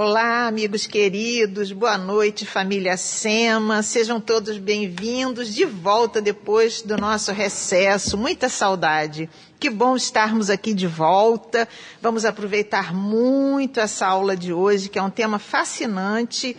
[0.00, 3.82] Olá, amigos queridos, boa noite, família Sema.
[3.82, 8.16] Sejam todos bem-vindos de volta depois do nosso recesso.
[8.16, 9.28] Muita saudade.
[9.58, 11.66] Que bom estarmos aqui de volta.
[12.00, 16.56] Vamos aproveitar muito essa aula de hoje, que é um tema fascinante.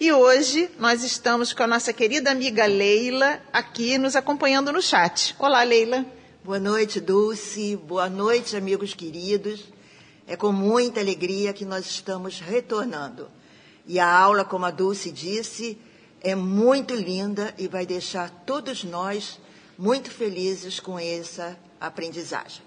[0.00, 5.36] E hoje nós estamos com a nossa querida amiga Leila aqui nos acompanhando no chat.
[5.38, 6.04] Olá, Leila.
[6.42, 7.76] Boa noite, Dulce.
[7.76, 9.60] Boa noite, amigos queridos.
[10.30, 13.28] É com muita alegria que nós estamos retornando.
[13.84, 15.76] E a aula, como a Dulce disse,
[16.20, 19.40] é muito linda e vai deixar todos nós
[19.76, 22.62] muito felizes com essa aprendizagem.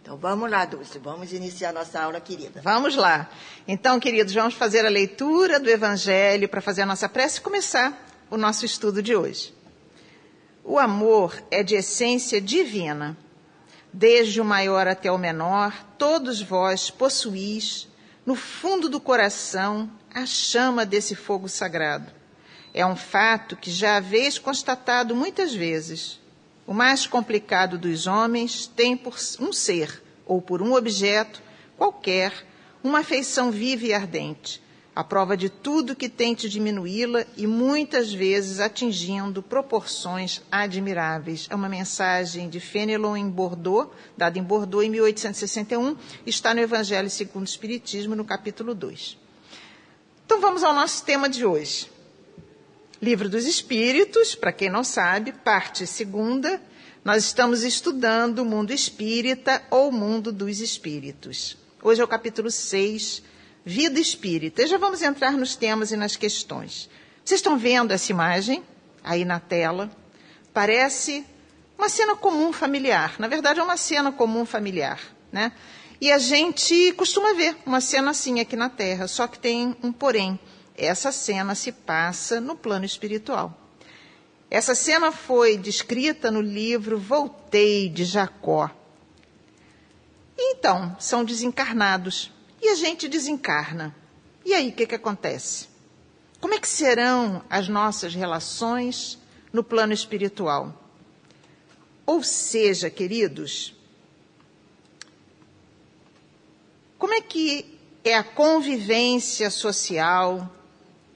[0.00, 2.60] Então vamos lá, Dulce, vamos iniciar nossa aula querida.
[2.62, 3.28] Vamos lá.
[3.66, 8.00] Então, queridos, vamos fazer a leitura do Evangelho para fazer a nossa prece e começar
[8.30, 9.52] o nosso estudo de hoje.
[10.62, 13.16] O amor é de essência divina
[13.92, 17.88] desde o maior até o menor, todos vós possuís,
[18.24, 22.10] no fundo do coração, a chama desse fogo sagrado.
[22.72, 26.20] É um fato que já haveis constatado muitas vezes.
[26.66, 31.42] O mais complicado dos homens tem por um ser, ou por um objeto,
[31.76, 32.32] qualquer,
[32.82, 34.62] uma afeição viva e ardente,
[34.94, 41.46] a prova de tudo que tente diminuí-la e muitas vezes atingindo proporções admiráveis.
[41.48, 47.08] É uma mensagem de Fenelon em Bordeaux, dada em Bordeaux em 1861, está no Evangelho
[47.08, 49.16] segundo o Espiritismo, no capítulo 2.
[50.26, 51.90] Então vamos ao nosso tema de hoje.
[53.00, 56.60] Livro dos Espíritos, para quem não sabe, parte segunda.
[57.04, 61.56] Nós estamos estudando o mundo espírita ou o mundo dos espíritos.
[61.82, 63.24] Hoje é o capítulo 6,
[63.64, 64.62] vida espírita.
[64.62, 66.88] E já vamos entrar nos temas e nas questões.
[67.24, 68.62] Vocês estão vendo essa imagem
[69.02, 69.90] aí na tela?
[70.52, 71.24] Parece
[71.78, 73.14] uma cena comum familiar.
[73.18, 75.00] Na verdade, é uma cena comum familiar,
[75.30, 75.52] né?
[76.00, 79.92] E a gente costuma ver uma cena assim aqui na Terra, só que tem um
[79.92, 80.38] porém.
[80.76, 83.56] Essa cena se passa no plano espiritual.
[84.50, 88.70] Essa cena foi descrita no livro Voltei de Jacó.
[90.36, 93.94] Então, são desencarnados e a gente desencarna.
[94.44, 95.66] E aí, o que, que acontece?
[96.40, 99.18] Como é que serão as nossas relações
[99.52, 100.72] no plano espiritual?
[102.06, 103.74] Ou seja, queridos,
[106.98, 110.50] como é que é a convivência social?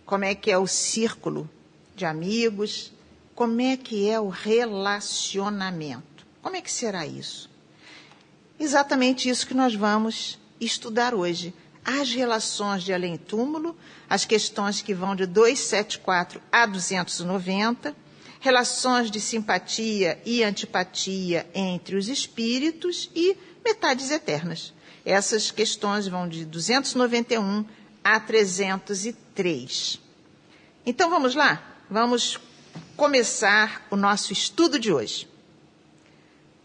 [0.04, 1.48] Como é que é o círculo
[1.94, 2.92] de amigos?
[3.34, 6.26] Como é que é o relacionamento?
[6.42, 7.50] Como é que será isso?
[8.58, 13.76] Exatamente isso que nós vamos estudar hoje as relações de além-túmulo,
[14.10, 17.94] as questões que vão de 274 a 290,
[18.40, 24.72] relações de simpatia e antipatia entre os espíritos e metades eternas.
[25.04, 27.64] Essas questões vão de 291
[28.02, 30.00] a 303.
[30.84, 31.62] Então vamos lá?
[31.88, 32.40] Vamos
[32.96, 35.28] começar o nosso estudo de hoje.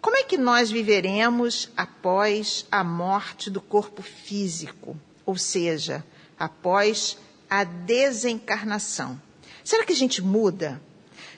[0.01, 6.03] Como é que nós viveremos após a morte do corpo físico, ou seja,
[6.39, 7.17] após
[7.47, 9.22] a desencarnação?
[9.63, 10.81] Será que a gente muda?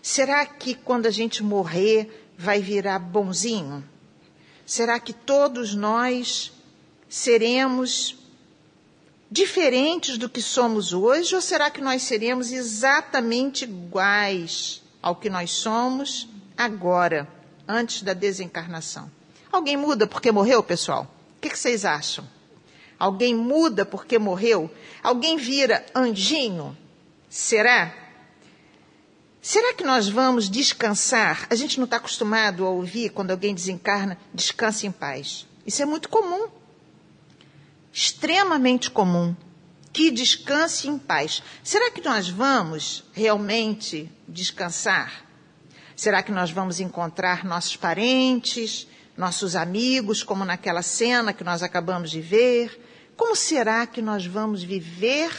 [0.01, 3.83] Será que quando a gente morrer vai virar bonzinho?
[4.65, 6.53] Será que todos nós
[7.09, 8.17] seremos
[9.29, 15.51] diferentes do que somos hoje ou será que nós seremos exatamente iguais ao que nós
[15.51, 17.42] somos agora?
[17.67, 19.09] Antes da desencarnação.
[19.51, 21.07] Alguém muda porque morreu, pessoal?
[21.37, 22.27] O que, vocês acham?
[22.97, 24.71] Alguém muda porque morreu?
[25.03, 26.75] Alguém vira anjinho?
[27.29, 27.93] Será?
[29.41, 31.47] Será que nós vamos descansar?
[31.49, 35.45] A gente não está acostumado a ouvir quando alguém desencarna, descanse em paz.
[35.65, 36.47] Isso é muito comum.
[37.91, 39.35] Extremamente comum.
[39.91, 41.43] Que descanse em paz.
[41.63, 45.22] Será que nós vamos realmente descansar?
[46.03, 48.85] Será que nós vamos encontrar nossos parentes,
[49.15, 52.77] nossos amigos, como naquela cena que nós acabamos de ver?
[53.15, 55.31] Como será que nós vamos viver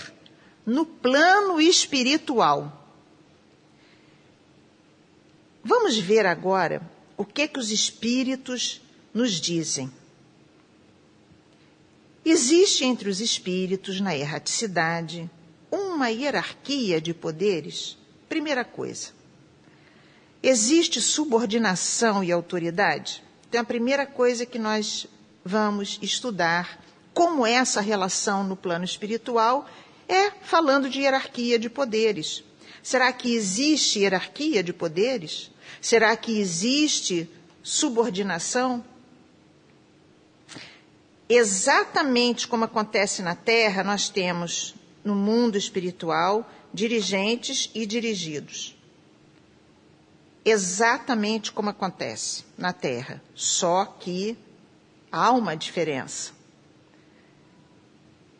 [0.64, 2.88] no plano espiritual?
[5.62, 6.81] Vamos ver agora
[7.14, 8.81] o que que os espíritos
[9.12, 9.93] nos dizem.
[12.25, 15.31] Existe entre os espíritos, na erraticidade,
[15.70, 17.99] uma hierarquia de poderes?
[18.31, 19.24] Primeira coisa.
[20.46, 23.25] Existe subordinação e autoridade?
[23.49, 25.06] Então, a primeira coisa que nós
[25.43, 29.67] vamos estudar, como é essa relação no plano espiritual,
[30.06, 32.44] é falando de hierarquia de poderes.
[32.82, 35.50] Será que existe hierarquia de poderes?
[35.81, 37.26] Será que existe
[37.62, 38.85] subordinação?
[41.26, 48.76] Exatamente como acontece na Terra, nós temos no mundo espiritual, dirigentes e dirigidos.
[50.44, 54.37] Exatamente como acontece na Terra, só que
[55.11, 56.32] há uma diferença.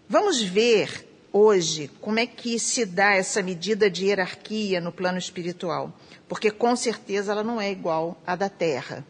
[0.07, 5.93] Vamos ver hoje como é que se dá essa medida de hierarquia no plano espiritual,
[6.29, 9.05] porque com certeza ela não é igual à da Terra.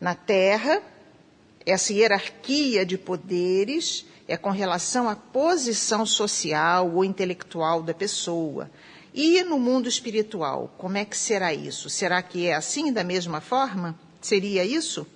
[0.00, 0.80] Na Terra,
[1.66, 8.70] essa hierarquia de poderes é com relação à posição social ou intelectual da pessoa.
[9.12, 11.88] E no mundo espiritual, como é que será isso?
[11.88, 13.98] Será que é assim, da mesma forma?
[14.20, 15.06] Seria isso?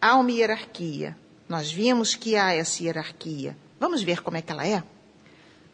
[0.00, 1.16] Há uma hierarquia.
[1.48, 3.56] Nós vimos que há essa hierarquia.
[3.78, 4.82] Vamos ver como é que ela é?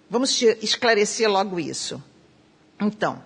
[0.09, 2.03] Vamos esclarecer logo isso.
[2.81, 3.23] Então,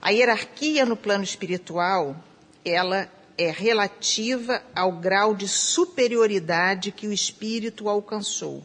[0.00, 2.16] a hierarquia no plano espiritual,
[2.64, 8.64] ela é relativa ao grau de superioridade que o espírito alcançou.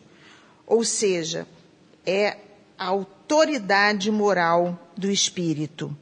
[0.65, 1.47] Ou seja,
[2.05, 2.37] é
[2.77, 2.87] a
[3.33, 5.97] autoridade moral do espírito.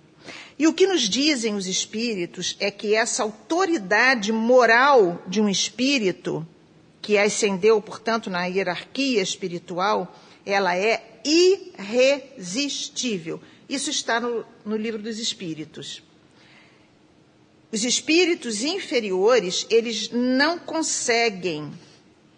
[0.59, 6.45] E o que nos dizem os espíritos é que essa autoridade moral de um espírito,
[7.01, 10.13] que ascendeu, portanto, na hierarquia espiritual,
[10.45, 13.39] ela é irresistível.
[13.69, 16.03] Isso está no, no livro dos espíritos.
[17.71, 21.71] Os espíritos inferiores, eles não conseguem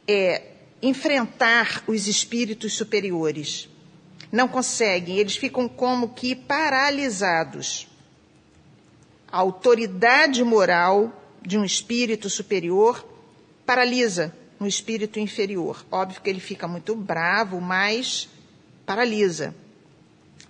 [0.07, 0.43] é,
[0.83, 3.72] enfrentar os espíritos superiores.
[4.33, 7.87] Não conseguem, eles ficam como que paralisados.
[9.31, 13.07] A autoridade moral de um espírito superior
[13.65, 15.85] paralisa um espírito inferior.
[15.91, 18.29] Óbvio que ele fica muito bravo, mas
[18.85, 19.53] paralisa.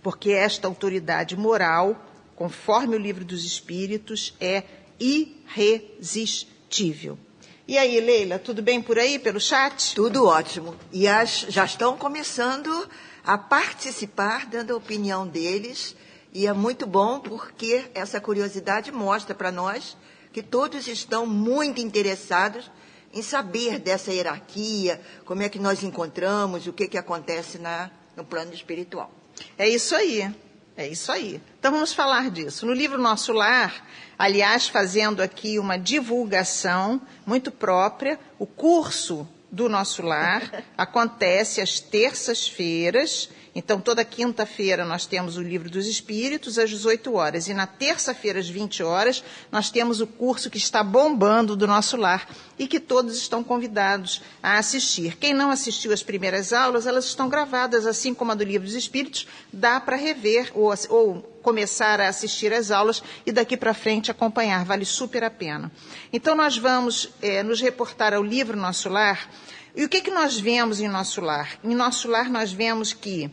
[0.02, 2.00] Porque esta autoridade moral
[2.36, 4.64] conforme o livro dos Espíritos, é
[5.00, 7.20] irresistível.
[7.66, 9.96] E aí, Leila, tudo bem por aí, pelo chat?
[9.96, 10.76] Tudo ótimo.
[10.92, 12.90] E as, já estão começando
[13.26, 15.96] a participar, dando a opinião deles.
[16.34, 19.96] E é muito bom porque essa curiosidade mostra para nós
[20.32, 22.72] que todos estão muito interessados
[23.14, 28.26] em saber dessa hierarquia, como é que nós encontramos, o que, que acontece na, no
[28.26, 29.12] plano espiritual.
[29.58, 30.34] É isso aí.
[30.76, 31.40] É isso aí.
[31.60, 32.66] Então vamos falar disso.
[32.66, 33.86] No livro Nosso Lar,
[34.18, 40.64] aliás, fazendo aqui uma divulgação muito própria, o curso do Nosso Lar.
[40.76, 47.48] Acontece às terças-feiras então, toda quinta-feira nós temos o Livro dos Espíritos às 18 horas.
[47.48, 51.96] E na terça-feira, às 20 horas, nós temos o curso que está bombando do nosso
[51.96, 52.28] lar
[52.58, 55.18] e que todos estão convidados a assistir.
[55.18, 58.76] Quem não assistiu às primeiras aulas, elas estão gravadas, assim como a do Livro dos
[58.76, 64.10] Espíritos, dá para rever ou, ou começar a assistir às aulas e daqui para frente
[64.10, 65.72] acompanhar, vale super a pena.
[66.12, 69.30] Então, nós vamos é, nos reportar ao livro Nosso Lar.
[69.76, 71.60] E o que, que nós vemos em Nosso Lar?
[71.64, 73.30] Em Nosso Lar, nós vemos que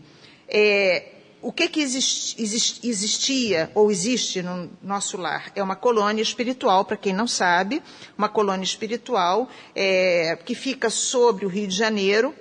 [0.50, 5.50] é, o que, que existia ou existe no nosso lar?
[5.54, 7.83] É uma colônia espiritual, para quem não sabe,
[8.19, 12.35] uma colônia espiritual é, que fica sobre o Rio de Janeiro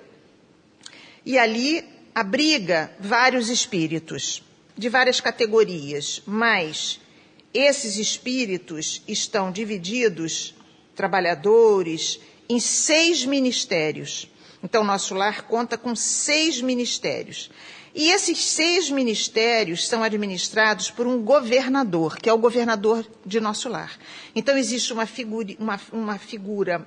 [1.24, 4.42] e ali abriga vários espíritos
[4.76, 7.00] de várias categorias, mas
[7.52, 10.54] esses espíritos estão divididos,
[10.94, 14.28] trabalhadores, em seis ministérios.
[14.62, 17.50] Então, nosso lar conta com seis ministérios.
[17.94, 23.68] E esses seis ministérios são administrados por um governador, que é o governador de nosso
[23.68, 23.98] lar.
[24.34, 26.86] Então, existe uma figura, uma, uma figura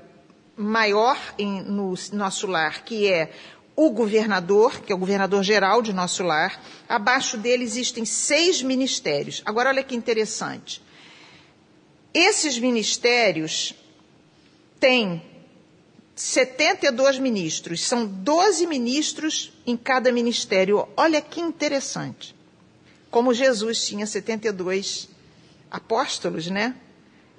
[0.55, 3.31] maior em, no nosso lar, que é
[3.75, 6.61] o governador, que é o governador geral de nosso lar.
[6.87, 9.41] Abaixo dele existem seis ministérios.
[9.45, 10.81] Agora, olha que interessante.
[12.13, 13.73] Esses ministérios
[14.79, 15.32] têm
[16.15, 20.87] 72 ministros, são 12 ministros em cada ministério.
[20.95, 22.35] Olha que interessante.
[23.09, 25.09] Como Jesus tinha 72
[25.71, 26.75] apóstolos, né?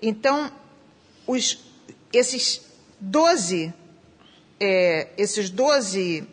[0.03, 0.51] Então,
[1.27, 1.59] os,
[2.13, 2.63] esses
[3.01, 3.73] 12,
[4.59, 6.27] é, esses 12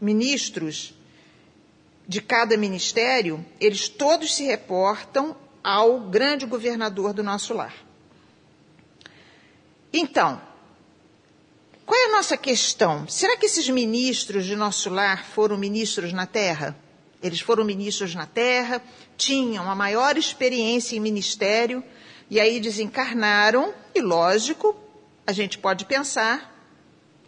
[0.00, 0.94] ministros
[2.06, 7.74] de cada ministério, eles todos se reportam ao grande governador do nosso lar.
[9.92, 10.42] Então,
[11.86, 13.06] qual é a nossa questão?
[13.08, 16.76] Será que esses ministros de nosso lar foram ministros na terra?
[17.22, 18.82] Eles foram ministros na terra,
[19.16, 21.82] tinham a maior experiência em ministério,
[22.30, 24.74] e aí desencarnaram, e lógico,
[25.26, 26.54] a gente pode pensar,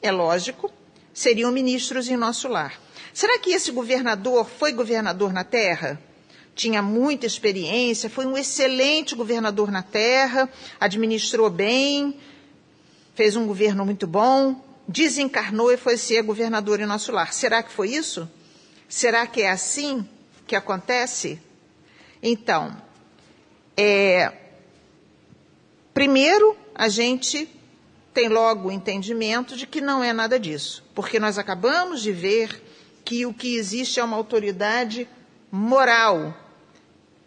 [0.02, 0.70] é lógico,
[1.12, 2.78] seriam ministros em nosso lar.
[3.12, 6.00] Será que esse governador foi governador na terra?
[6.54, 10.48] Tinha muita experiência, foi um excelente governador na terra,
[10.80, 12.18] administrou bem,
[13.16, 17.32] fez um governo muito bom, desencarnou e foi ser governador em nosso lar.
[17.32, 18.30] Será que foi isso?
[18.88, 20.06] Será que é assim
[20.46, 21.40] que acontece?
[22.22, 22.76] Então,
[23.76, 24.32] é,
[25.92, 27.48] primeiro a gente
[28.12, 32.62] tem logo o entendimento de que não é nada disso, porque nós acabamos de ver
[33.02, 35.08] que o que existe é uma autoridade
[35.50, 36.34] moral.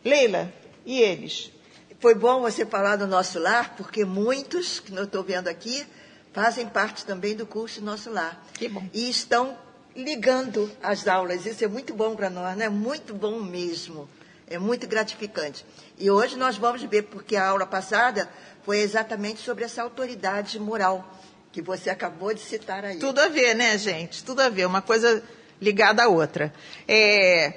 [0.06, 0.54] Leila,
[0.86, 1.52] e eles?
[2.00, 5.86] Foi bom você falar do nosso lar, porque muitos, que eu estou vendo aqui,
[6.32, 8.42] fazem parte também do curso Nosso Lar.
[8.54, 8.88] Que bom.
[8.94, 9.58] E estão
[9.94, 11.46] ligando as aulas.
[11.46, 12.70] Isso é muito bom para nós, né?
[12.70, 14.08] Muito bom mesmo.
[14.48, 15.66] É muito gratificante.
[15.98, 18.30] E hoje nós vamos ver, porque a aula passada
[18.64, 21.06] foi exatamente sobre essa autoridade moral
[21.52, 22.98] que você acabou de citar aí.
[22.98, 24.24] Tudo a ver, né, gente?
[24.24, 25.22] Tudo a ver, uma coisa
[25.62, 26.54] ligada à outra.
[26.88, 27.54] É,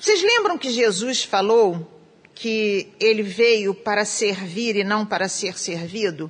[0.00, 2.01] vocês lembram que Jesus falou
[2.42, 6.28] que ele veio para servir e não para ser servido?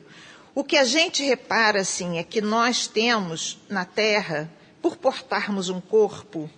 [0.54, 4.52] O que a gente repara, assim, é que nós temos na Terra,
[4.82, 6.50] por portarmos um corpo,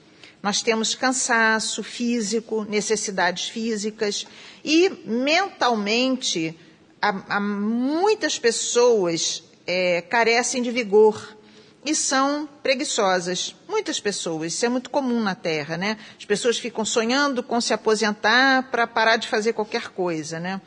[0.42, 4.26] nós temos cansaço físico, necessidades físicas
[4.64, 6.58] e mentalmente
[7.00, 11.36] há, há muitas pessoas é, carecem de vigor
[11.84, 13.54] e são preguiçosas.
[13.68, 15.98] Muitas pessoas, isso é muito comum na Terra, né?
[16.18, 20.60] As pessoas ficam sonhando com se aposentar para parar de fazer qualquer coisa, né?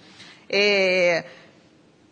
[0.49, 1.25] É,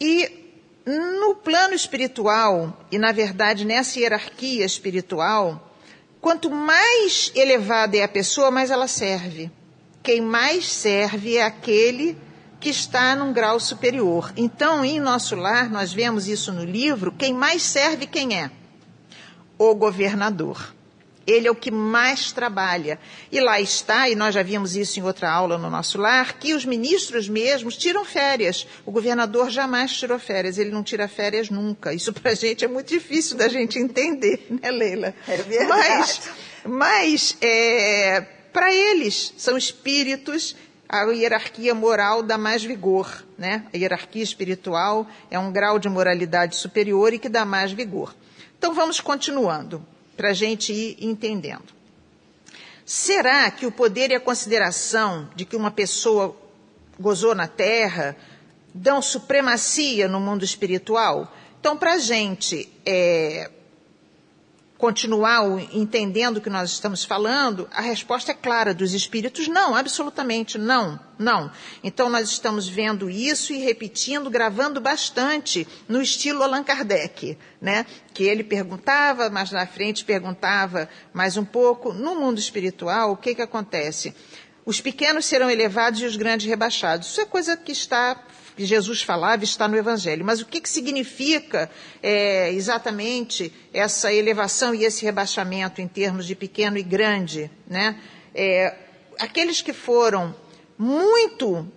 [0.01, 0.45] e
[0.85, 5.71] no plano espiritual, e na verdade nessa hierarquia espiritual,
[6.19, 9.51] quanto mais elevada é a pessoa, mais ela serve.
[10.01, 12.17] Quem mais serve é aquele
[12.59, 14.33] que está num grau superior.
[14.35, 18.49] Então, em nosso lar, nós vemos isso no livro, quem mais serve quem é?
[19.57, 20.73] O governador.
[21.27, 22.99] Ele é o que mais trabalha.
[23.31, 26.53] E lá está, e nós já vimos isso em outra aula no nosso lar, que
[26.53, 28.67] os ministros mesmos tiram férias.
[28.85, 31.93] O governador jamais tirou férias, ele não tira férias nunca.
[31.93, 35.15] Isso para a gente é muito difícil da gente entender, né, Leila?
[35.27, 35.67] É verdade.
[35.67, 36.21] Mas,
[36.63, 38.21] mas é,
[38.53, 40.55] para eles, são espíritos
[40.87, 43.65] a hierarquia moral dá mais vigor, né?
[43.73, 48.15] A hierarquia espiritual é um grau de moralidade superior e que dá mais vigor.
[48.57, 49.85] Então vamos continuando
[50.15, 51.73] para a gente ir entendendo.
[52.85, 56.35] Será que o poder e a consideração de que uma pessoa
[56.99, 58.15] gozou na Terra
[58.73, 61.33] dão supremacia no mundo espiritual?
[61.59, 63.49] Então, para a gente é,
[64.77, 70.57] continuar entendendo o que nós estamos falando, a resposta é clara dos espíritos: não, absolutamente
[70.57, 71.51] não, não.
[71.83, 77.85] Então nós estamos vendo isso e repetindo, gravando bastante no estilo Allan Kardec, né?
[78.13, 81.93] Que ele perguntava, mas na frente perguntava mais um pouco.
[81.93, 84.13] No mundo espiritual, o que que acontece?
[84.65, 87.09] Os pequenos serão elevados e os grandes rebaixados.
[87.09, 88.19] Isso é coisa que está
[88.55, 90.25] que Jesus falava está no Evangelho.
[90.25, 91.69] Mas o que, que significa
[92.01, 97.51] é, exatamente essa elevação e esse rebaixamento em termos de pequeno e grande?
[97.67, 97.99] Né?
[98.33, 98.75] É,
[99.19, 100.33] aqueles que foram
[100.77, 101.67] muito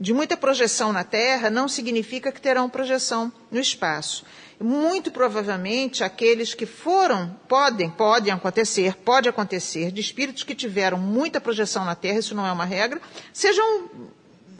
[0.00, 4.24] de muita projeção na Terra não significa que terão projeção no espaço.
[4.60, 11.40] Muito provavelmente aqueles que foram, podem, podem acontecer, pode acontecer, de espíritos que tiveram muita
[11.40, 13.00] projeção na Terra, isso não é uma regra,
[13.32, 13.88] sejam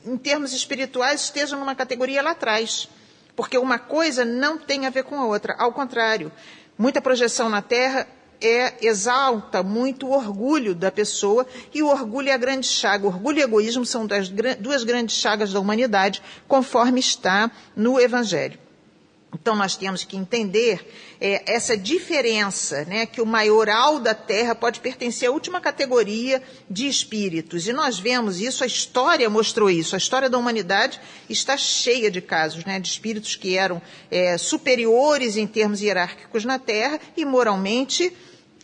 [0.09, 2.89] em termos espirituais, estejam numa categoria lá atrás.
[3.37, 5.55] Porque uma coisa não tem a ver com a outra.
[5.59, 6.33] Ao contrário,
[6.77, 8.07] muita projeção na Terra
[8.41, 13.05] é, exalta muito o orgulho da pessoa, e o orgulho é a grande chaga.
[13.05, 14.07] O orgulho e o egoísmo são
[14.59, 18.59] duas grandes chagas da humanidade, conforme está no Evangelho.
[19.33, 20.87] Então nós temos que entender
[21.21, 26.87] é, essa diferença, né, que o maioral da Terra pode pertencer à última categoria de
[26.87, 27.67] espíritos.
[27.67, 29.95] E nós vemos isso, a história mostrou isso.
[29.95, 35.37] A história da humanidade está cheia de casos né, de espíritos que eram é, superiores
[35.37, 38.13] em termos hierárquicos na Terra e moralmente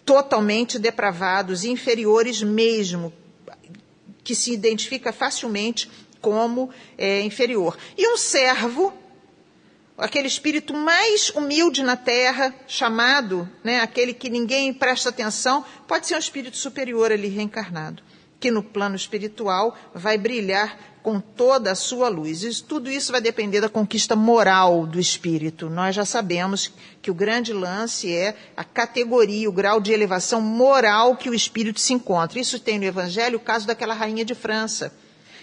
[0.05, 3.13] totalmente depravados, inferiores mesmo,
[4.23, 5.91] que se identifica facilmente
[6.21, 7.77] como é, inferior.
[7.97, 9.04] E um servo
[9.97, 16.17] aquele espírito mais humilde na terra, chamado, né, aquele que ninguém presta atenção, pode ser
[16.17, 18.03] um espírito superior ali reencarnado,
[18.41, 22.43] que no plano espiritual vai brilhar com toda a sua luz.
[22.43, 25.69] E tudo isso vai depender da conquista moral do espírito.
[25.69, 26.73] Nós já sabemos
[27.03, 31.79] que o grande lance é a categoria, o grau de elevação moral que o espírito
[31.79, 32.41] se encontra.
[32.41, 34.93] Isso tem no Evangelho o caso daquela rainha de França,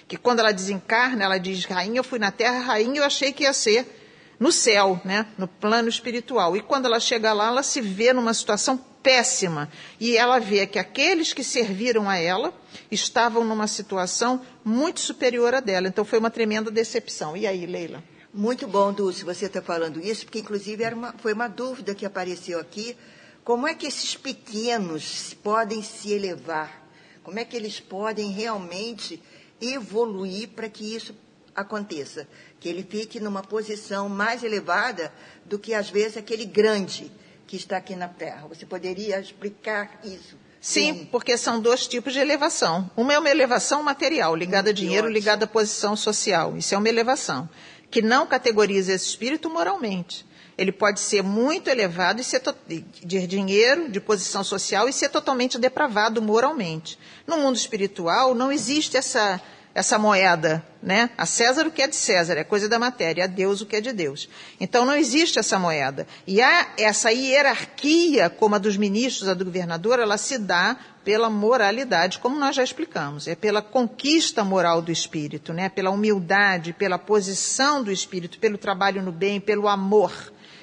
[0.08, 3.44] que quando ela desencarna, ela diz: Rainha, eu fui na terra, rainha, eu achei que
[3.44, 4.01] ia ser
[4.42, 6.58] no céu, né, no plano espiritual.
[6.58, 9.70] E quando ela chega lá, ela se vê numa situação péssima.
[10.00, 12.52] E ela vê que aqueles que serviram a ela
[12.90, 15.88] estavam numa situação muito superior à dela.
[15.88, 17.38] Então foi uma tremenda decepção.
[17.38, 18.04] E aí, Leila?
[18.34, 22.60] Muito bom, Dulce, você está falando isso, porque inclusive uma, foi uma dúvida que apareceu
[22.60, 22.98] aqui.
[23.44, 26.82] Como é que esses pequenos podem se elevar?
[27.22, 29.22] Como é que eles podem realmente
[29.62, 31.16] evoluir para que isso
[31.56, 32.28] aconteça?
[32.62, 35.12] Que ele fique numa posição mais elevada
[35.44, 37.12] do que, às vezes, aquele grande
[37.46, 38.48] que está aqui na Terra.
[38.48, 40.38] Você poderia explicar isso?
[40.62, 42.90] Sim, Sim, porque são dois tipos de elevação.
[42.96, 45.14] Uma é uma elevação material, ligada a dinheiro, ótimo.
[45.14, 46.56] ligada à posição social.
[46.56, 47.50] Isso é uma elevação,
[47.90, 50.24] que não categoriza esse espírito moralmente.
[50.58, 55.58] Ele pode ser muito elevado e ser de dinheiro, de posição social e ser totalmente
[55.58, 56.98] depravado moralmente.
[57.26, 59.42] No mundo espiritual não existe essa
[59.74, 61.10] essa moeda, né?
[61.18, 63.78] A César o que é de César, é coisa da matéria, a Deus o que
[63.78, 64.28] é de Deus.
[64.60, 66.06] Então não existe essa moeda.
[66.28, 71.30] E há essa hierarquia, como a dos ministros, a do governador, ela se dá pela
[71.30, 73.28] moralidade, como nós já explicamos.
[73.28, 75.70] É pela conquista moral do espírito, né?
[75.70, 80.12] Pela humildade, pela posição do espírito, pelo trabalho no bem, pelo amor.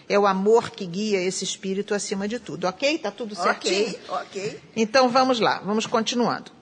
[0.08, 2.66] É o amor que guia esse espírito acima de tudo.
[2.66, 2.94] Ok?
[2.94, 3.88] Está tudo certinho?
[3.88, 4.60] Ok, ok.
[4.76, 6.57] Então vamos lá, vamos continuando.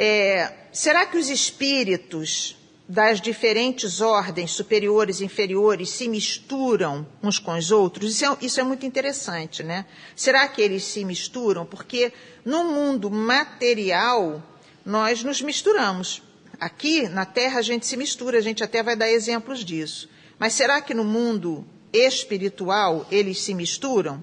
[0.00, 2.56] É, será que os espíritos
[2.88, 8.12] das diferentes ordens, superiores e inferiores, se misturam uns com os outros?
[8.12, 9.84] Isso é, isso é muito interessante, né?
[10.14, 11.66] Será que eles se misturam?
[11.66, 12.12] Porque
[12.44, 14.42] no mundo material,
[14.86, 16.22] nós nos misturamos.
[16.60, 20.08] Aqui na Terra a gente se mistura, a gente até vai dar exemplos disso.
[20.38, 24.22] Mas será que no mundo espiritual eles se misturam?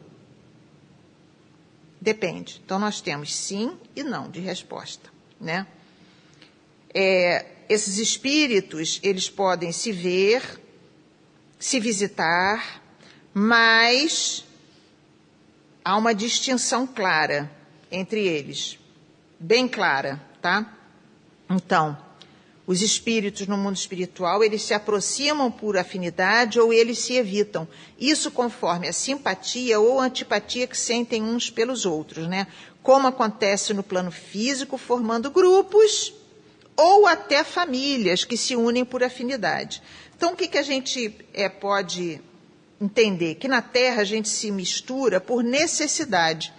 [1.99, 2.61] Depende.
[2.63, 5.67] Então nós temos sim e não de resposta, né?
[6.93, 10.61] É, esses espíritos eles podem se ver,
[11.59, 12.81] se visitar,
[13.33, 14.45] mas
[15.83, 17.51] há uma distinção clara
[17.91, 18.79] entre eles,
[19.39, 20.73] bem clara, tá?
[21.49, 21.97] Então,
[22.67, 27.67] os espíritos no mundo espiritual, eles se aproximam por afinidade ou eles se evitam.
[27.99, 32.47] Isso conforme a simpatia ou antipatia que sentem uns pelos outros, né?
[32.85, 36.13] Como acontece no plano físico, formando grupos
[36.75, 39.81] ou até famílias que se unem por afinidade.
[40.15, 42.21] Então, o que, que a gente é, pode
[42.79, 43.35] entender?
[43.35, 46.53] Que na Terra a gente se mistura por necessidade.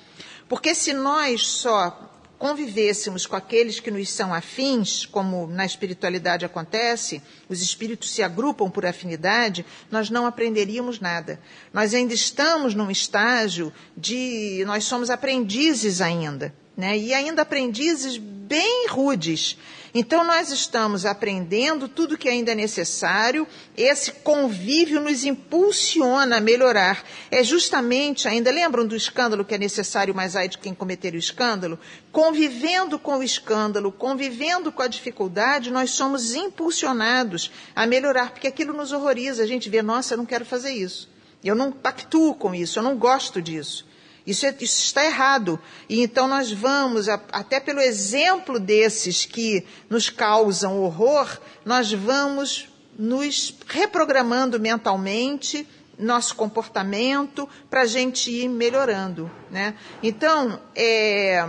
[0.48, 7.22] Porque se nós só convivêssemos com aqueles que nos são afins, como na espiritualidade acontece,
[7.48, 11.40] os espíritos se agrupam por afinidade, nós não aprenderíamos nada.
[11.72, 14.62] Nós ainda estamos num estágio de.
[14.66, 16.96] Nós somos aprendizes ainda, né?
[16.96, 19.56] e ainda aprendizes bem rudes.
[19.98, 27.02] Então, nós estamos aprendendo tudo que ainda é necessário, esse convívio nos impulsiona a melhorar.
[27.30, 31.16] É justamente, ainda lembram do escândalo que é necessário, mas ai de quem cometer o
[31.16, 31.78] escândalo?
[32.12, 38.74] Convivendo com o escândalo, convivendo com a dificuldade, nós somos impulsionados a melhorar, porque aquilo
[38.74, 39.44] nos horroriza.
[39.44, 41.08] A gente vê, nossa, eu não quero fazer isso.
[41.42, 43.86] Eu não pactuo com isso, eu não gosto disso.
[44.26, 45.58] Isso, é, isso, está errado.
[45.88, 53.54] E então nós vamos, até pelo exemplo desses que nos causam horror, nós vamos nos
[53.66, 55.66] reprogramando mentalmente,
[55.98, 59.30] nosso comportamento, para a gente ir melhorando.
[59.50, 59.74] Né?
[60.02, 61.46] Então, é,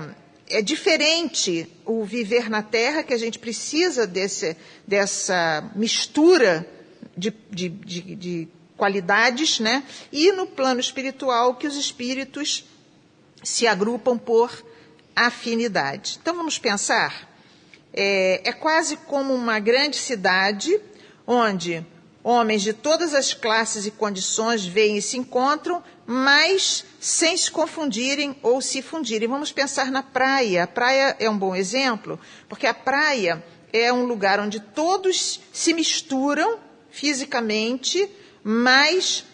[0.50, 6.68] é diferente o viver na Terra, que a gente precisa desse, dessa mistura
[7.18, 9.84] de, de, de, de qualidades, né?
[10.12, 12.64] E no plano espiritual que os espíritos
[13.44, 14.64] se agrupam por
[15.16, 16.20] afinidade.
[16.22, 17.28] Então vamos pensar.
[17.92, 20.80] É, é quase como uma grande cidade
[21.26, 21.86] onde
[22.24, 28.38] homens de todas as classes e condições veem e se encontram, mas sem se confundirem
[28.44, 29.28] ou se fundirem.
[29.28, 30.64] Vamos pensar na praia.
[30.64, 35.74] A praia é um bom exemplo, porque a praia é um lugar onde todos se
[35.74, 36.60] misturam
[36.90, 38.10] fisicamente,
[38.50, 39.26] mas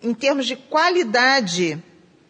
[0.00, 1.82] em termos de qualidade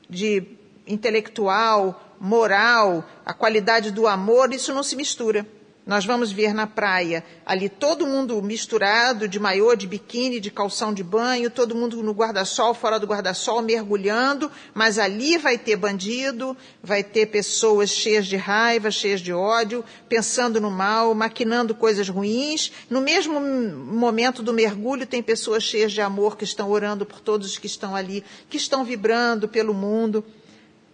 [0.09, 0.43] de
[0.87, 5.47] intelectual, moral, a qualidade do amor, isso não se mistura.
[5.87, 10.95] Nós vamos ver na praia ali todo mundo misturado, de maiô, de biquíni, de calção
[10.95, 16.57] de banho, todo mundo no guarda-sol, fora do guarda-sol, mergulhando, mas ali vai ter bandido,
[16.83, 22.73] vai ter pessoas cheias de raiva, cheias de ódio, pensando no mal, maquinando coisas ruins.
[22.89, 27.47] No mesmo momento do mergulho, tem pessoas cheias de amor que estão orando por todos
[27.49, 30.25] os que estão ali, que estão vibrando pelo mundo.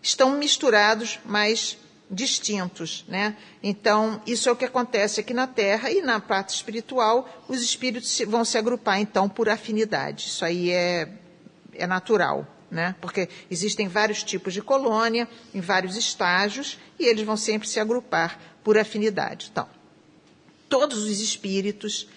[0.02, 1.76] Estão misturados, mas
[2.10, 3.36] distintos, né?
[3.62, 8.20] Então, isso é o que acontece aqui na Terra e na parte espiritual, os espíritos
[8.26, 10.26] vão se agrupar, então, por afinidade.
[10.26, 11.08] Isso aí é,
[11.72, 12.96] é natural, né?
[13.00, 18.40] Porque existem vários tipos de colônia, em vários estágios, e eles vão sempre se agrupar
[18.64, 19.48] por afinidade.
[19.52, 19.68] Então,
[20.68, 22.08] todos os espíritos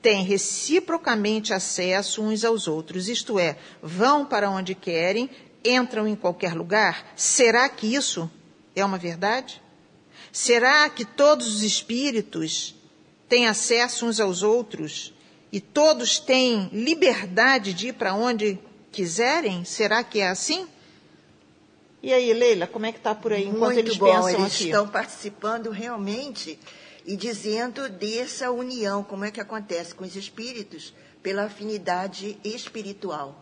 [0.00, 5.30] têm reciprocamente acesso uns aos outros, isto é, vão para onde querem,
[5.64, 7.12] entram em qualquer lugar.
[7.14, 8.28] Será que isso
[8.74, 9.62] é uma verdade?
[10.30, 12.74] Será que todos os espíritos
[13.28, 15.12] têm acesso uns aos outros
[15.50, 18.58] e todos têm liberdade de ir para onde
[18.90, 19.64] quiserem?
[19.64, 20.66] Será que é assim?
[22.02, 24.54] E aí, Leila, como é que está por aí enquanto Muito eles bom, pensam eles
[24.54, 24.64] aqui?
[24.64, 26.58] estão participando realmente
[27.06, 33.41] e dizendo dessa união, como é que acontece com os espíritos, pela afinidade espiritual.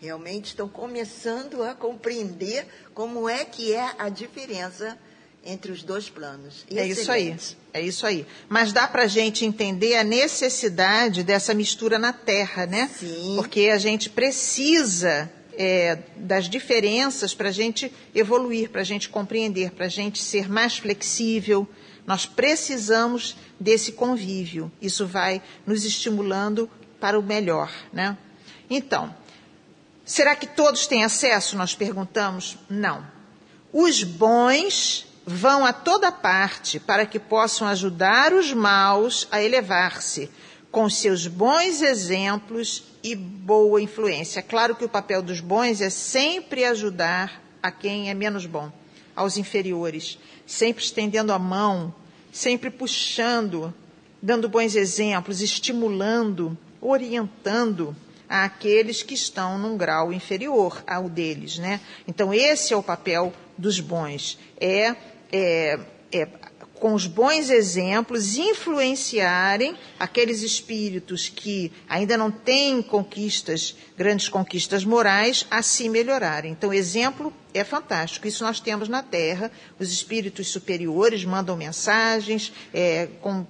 [0.00, 4.96] Realmente estão começando a compreender como é que é a diferença
[5.44, 6.64] entre os dois planos.
[6.70, 7.56] É isso aí, Excelente.
[7.72, 8.26] é isso aí.
[8.48, 12.90] Mas dá para a gente entender a necessidade dessa mistura na Terra, né?
[12.98, 13.34] Sim.
[13.36, 19.72] Porque a gente precisa é, das diferenças para a gente evoluir, para a gente compreender,
[19.72, 21.68] para a gente ser mais flexível.
[22.06, 24.70] Nós precisamos desse convívio.
[24.80, 28.16] Isso vai nos estimulando para o melhor, né?
[28.70, 29.14] Então,
[30.08, 31.56] será que todos têm acesso?
[31.56, 32.56] Nós perguntamos.
[32.68, 33.06] Não.
[33.72, 40.30] Os bons vão a toda parte para que possam ajudar os maus a elevar-se,
[40.70, 44.42] com seus bons exemplos e boa influência.
[44.42, 48.72] Claro que o papel dos bons é sempre ajudar a quem é menos bom,
[49.14, 51.94] aos inferiores, sempre estendendo a mão,
[52.32, 53.74] sempre puxando,
[54.22, 57.94] dando bons exemplos, estimulando, orientando
[58.28, 61.80] àqueles que estão num grau inferior ao deles, né?
[62.06, 64.94] Então esse é o papel dos bons, é,
[65.32, 65.78] é,
[66.12, 66.28] é
[66.78, 75.46] com os bons exemplos influenciarem aqueles espíritos que ainda não têm conquistas, grandes conquistas morais,
[75.50, 76.52] a se melhorarem.
[76.52, 78.26] Então, exemplo é fantástico.
[78.26, 79.50] Isso nós temos na Terra.
[79.78, 82.52] Os espíritos superiores mandam mensagens.
[82.72, 83.44] É, com...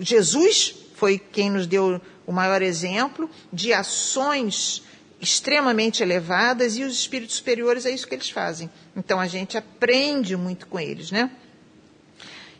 [0.00, 4.82] Jesus foi quem nos deu o maior exemplo de ações
[5.20, 8.68] extremamente elevadas e os espíritos superiores é isso que eles fazem.
[8.96, 11.30] Então a gente aprende muito com eles, né?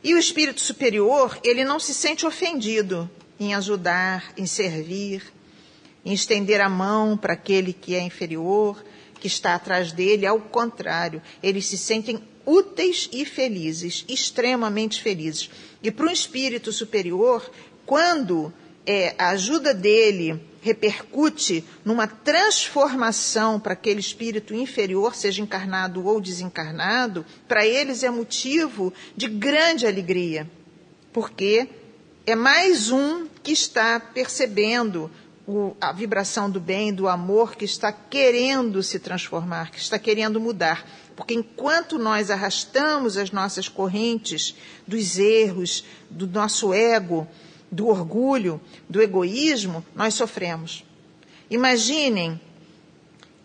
[0.05, 5.23] E o espírito superior, ele não se sente ofendido em ajudar, em servir,
[6.05, 8.83] em estender a mão para aquele que é inferior,
[9.21, 10.27] que está atrás dele.
[10.27, 15.51] Ao contrário, eles se sentem úteis e felizes, extremamente felizes.
[15.83, 17.49] E para um espírito superior,
[17.87, 18.53] quando
[18.87, 27.27] é, a ajuda dele repercute numa transformação para aquele espírito inferior, seja encarnado ou desencarnado,
[27.49, 30.49] para eles é motivo de grande alegria,
[31.13, 31.69] porque
[32.25, 35.11] é mais um que está percebendo
[35.47, 40.41] o, a vibração do bem, do amor, que está querendo se transformar, que está querendo
[40.41, 40.87] mudar.
[41.17, 44.55] Porque enquanto nós arrastamos as nossas correntes
[44.87, 47.27] dos erros, do nosso ego,
[47.73, 50.85] do orgulho, do egoísmo, nós sofremos.
[51.51, 52.39] Imaginem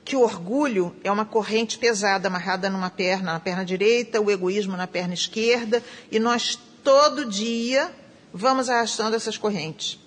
[0.04, 4.76] que o orgulho é uma corrente pesada amarrada numa perna, na perna direita, o egoísmo
[4.76, 7.90] na perna esquerda, e nós todo dia
[8.34, 9.98] vamos arrastando essas correntes.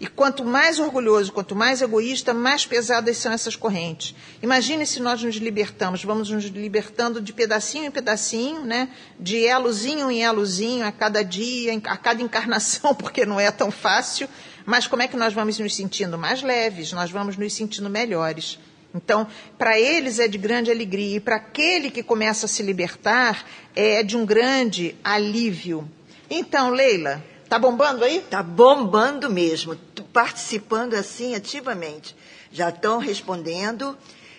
[0.00, 4.14] E quanto mais orgulhoso, quanto mais egoísta, mais pesadas são essas correntes.
[4.42, 8.88] Imagine se nós nos libertamos, vamos nos libertando de pedacinho em pedacinho, né?
[9.18, 14.26] de elozinho em elozinho, a cada dia, a cada encarnação, porque não é tão fácil.
[14.64, 16.92] Mas como é que nós vamos nos sentindo mais leves?
[16.92, 18.58] Nós vamos nos sentindo melhores.
[18.94, 19.26] Então,
[19.58, 23.44] para eles é de grande alegria, e para aquele que começa a se libertar,
[23.76, 25.86] é de um grande alívio.
[26.28, 28.20] Então, Leila, Tá bombando aí?
[28.30, 29.74] Tá bombando mesmo,
[30.12, 32.14] participando assim ativamente.
[32.52, 33.98] Já estão respondendo.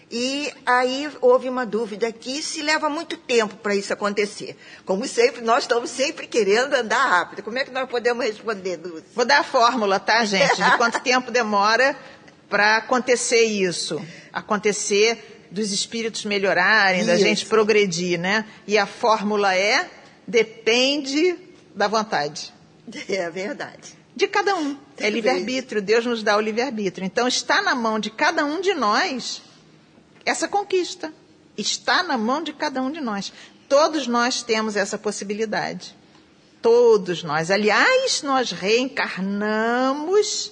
[0.09, 4.57] E aí houve uma dúvida aqui se leva muito tempo para isso acontecer.
[4.85, 7.43] Como sempre, nós estamos sempre querendo andar rápido.
[7.43, 9.03] Como é que nós podemos responder, Dulce?
[9.13, 10.55] Vou dar a fórmula, tá, gente?
[10.55, 11.97] De quanto tempo demora
[12.49, 14.01] para acontecer isso.
[14.31, 17.09] Acontecer dos espíritos melhorarem, Isso.
[17.09, 18.45] da gente progredir, né?
[18.65, 19.85] E a fórmula é
[20.25, 21.35] depende
[21.75, 22.53] da vontade.
[23.07, 24.01] É verdade.
[24.15, 24.77] De cada um.
[24.97, 25.11] É bem.
[25.11, 25.81] livre-arbítrio.
[25.81, 27.05] Deus nos dá o livre-arbítrio.
[27.05, 29.41] Então está na mão de cada um de nós
[30.25, 31.13] essa conquista.
[31.57, 33.31] Está na mão de cada um de nós.
[33.67, 35.95] Todos nós temos essa possibilidade.
[36.61, 37.49] Todos nós.
[37.49, 40.51] Aliás, nós reencarnamos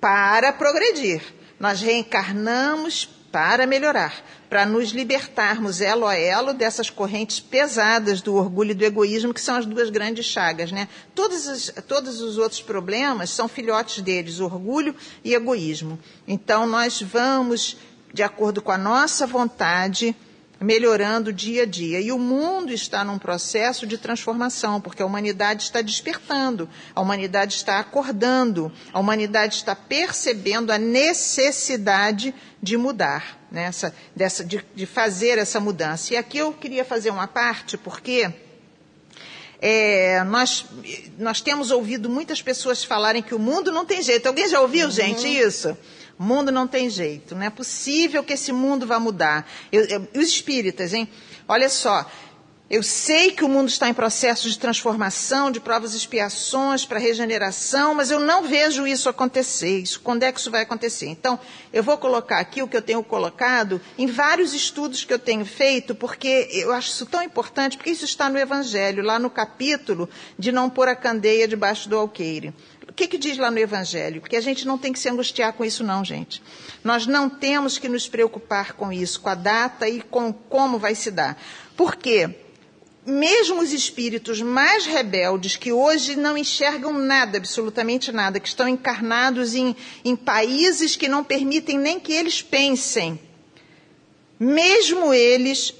[0.00, 1.22] para progredir.
[1.58, 8.72] Nós reencarnamos para melhorar, para nos libertarmos elo a elo dessas correntes pesadas do orgulho
[8.72, 10.70] e do egoísmo, que são as duas grandes chagas.
[10.70, 10.86] Né?
[11.14, 15.98] Todos, os, todos os outros problemas são filhotes deles, orgulho e egoísmo.
[16.28, 17.78] Então, nós vamos,
[18.12, 20.14] de acordo com a nossa vontade,
[20.62, 22.00] melhorando dia a dia.
[22.00, 27.54] E o mundo está num processo de transformação, porque a humanidade está despertando, a humanidade
[27.54, 33.64] está acordando, a humanidade está percebendo a necessidade de mudar, né?
[33.64, 36.14] Essa, dessa, de, de fazer essa mudança.
[36.14, 38.32] E aqui eu queria fazer uma parte, porque
[39.60, 40.66] é, nós,
[41.18, 44.26] nós temos ouvido muitas pessoas falarem que o mundo não tem jeito.
[44.26, 44.92] Alguém já ouviu, uhum.
[44.92, 45.76] gente, isso?
[46.22, 47.34] Mundo não tem jeito.
[47.34, 49.50] Não é possível que esse mundo vá mudar.
[49.72, 51.08] Eu, eu, os espíritas, hein?
[51.48, 52.08] Olha só.
[52.72, 56.98] Eu sei que o mundo está em processo de transformação, de provas e expiações para
[56.98, 59.80] regeneração, mas eu não vejo isso acontecer.
[59.80, 61.06] Isso, quando é que isso vai acontecer?
[61.08, 61.38] Então,
[61.70, 65.44] eu vou colocar aqui o que eu tenho colocado em vários estudos que eu tenho
[65.44, 70.08] feito, porque eu acho isso tão importante, porque isso está no Evangelho, lá no capítulo
[70.38, 72.54] de não pôr a candeia debaixo do alqueire.
[72.88, 74.22] O que, que diz lá no Evangelho?
[74.22, 76.42] Porque a gente não tem que se angustiar com isso, não, gente.
[76.82, 80.94] Nós não temos que nos preocupar com isso, com a data e com como vai
[80.94, 81.38] se dar.
[81.76, 82.41] Por quê?
[83.04, 89.54] Mesmo os espíritos mais rebeldes, que hoje não enxergam nada, absolutamente nada, que estão encarnados
[89.54, 93.20] em, em países que não permitem nem que eles pensem,
[94.38, 95.74] mesmo eles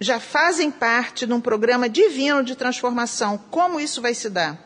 [0.00, 3.38] já fazem parte de um programa divino de transformação.
[3.50, 4.58] Como isso vai se dar?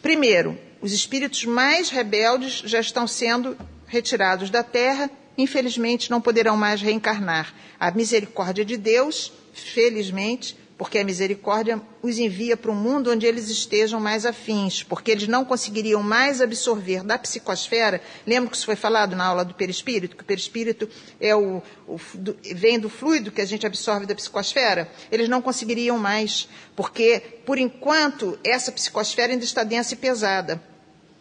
[0.00, 6.80] Primeiro, os espíritos mais rebeldes já estão sendo retirados da terra, infelizmente não poderão mais
[6.80, 7.54] reencarnar.
[7.78, 13.48] A misericórdia de Deus felizmente, porque a misericórdia os envia para um mundo onde eles
[13.48, 18.00] estejam mais afins, porque eles não conseguiriam mais absorver da psicosfera.
[18.26, 20.16] Lembra que isso foi falado na aula do perispírito?
[20.16, 20.88] Que o perispírito
[21.20, 24.90] é o, o do, vem do fluido que a gente absorve da psicosfera?
[25.12, 30.73] Eles não conseguiriam mais, porque, por enquanto, essa psicosfera ainda está densa e pesada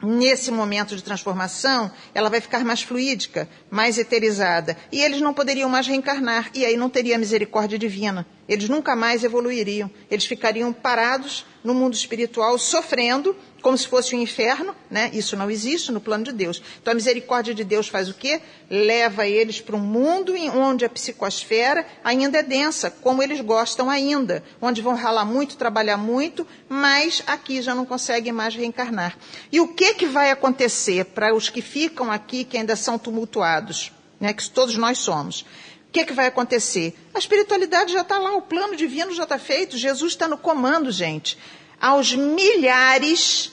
[0.03, 4.77] nesse momento de transformação, ela vai ficar mais fluídica, mais eterizada.
[4.91, 8.25] E eles não poderiam mais reencarnar, e aí não teria misericórdia divina.
[8.47, 9.89] Eles nunca mais evoluiriam.
[10.11, 15.09] Eles ficariam parados no mundo espiritual, sofrendo, como se fosse um inferno, né?
[15.13, 16.61] Isso não existe no plano de Deus.
[16.81, 18.41] Então a misericórdia de Deus faz o quê?
[18.69, 24.43] Leva eles para um mundo onde a psicosfera ainda é densa, como eles gostam ainda,
[24.61, 29.17] onde vão ralar muito, trabalhar muito, mas aqui já não conseguem mais reencarnar.
[29.49, 33.93] E o que que vai acontecer para os que ficam aqui, que ainda são tumultuados,
[34.19, 34.33] né?
[34.33, 35.45] Que todos nós somos?
[35.87, 36.93] O que, que vai acontecer?
[37.13, 40.91] A espiritualidade já está lá, o plano divino já está feito, Jesus está no comando,
[40.91, 41.37] gente.
[41.79, 43.52] Aos milhares,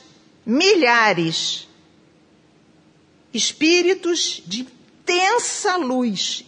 [0.51, 1.69] milhares,
[3.33, 6.45] espíritos de intensa luz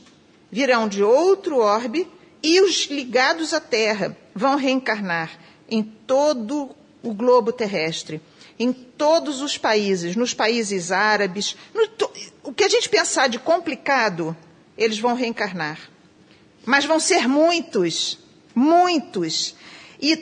[0.51, 2.09] virão de outro orbe
[2.43, 5.38] e os ligados à Terra vão reencarnar
[5.71, 8.21] em todo o globo terrestre,
[8.59, 11.57] em todos os países, nos países árabes.
[11.73, 11.88] No,
[12.43, 14.37] o que a gente pensar de complicado,
[14.77, 15.79] eles vão reencarnar.
[16.67, 18.19] Mas vão ser muitos,
[18.53, 19.55] muitos.
[20.01, 20.17] E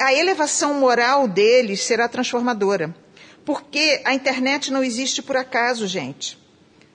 [0.00, 2.94] a elevação moral deles será transformadora.
[3.44, 6.38] Porque a internet não existe por acaso, gente.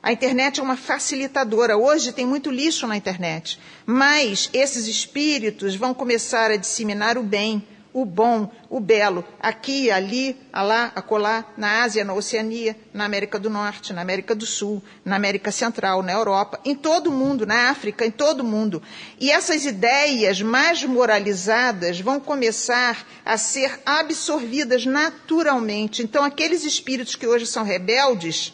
[0.01, 1.77] A internet é uma facilitadora.
[1.77, 3.59] Hoje tem muito lixo na internet.
[3.85, 10.37] Mas esses espíritos vão começar a disseminar o bem, o bom, o belo, aqui, ali,
[10.53, 15.15] alá, acolá, na Ásia, na Oceania, na América do Norte, na América do Sul, na
[15.15, 18.83] América Central, na Europa, em todo o mundo, na África, em todo o mundo.
[19.19, 26.03] E essas ideias mais moralizadas vão começar a ser absorvidas naturalmente.
[26.03, 28.53] Então, aqueles espíritos que hoje são rebeldes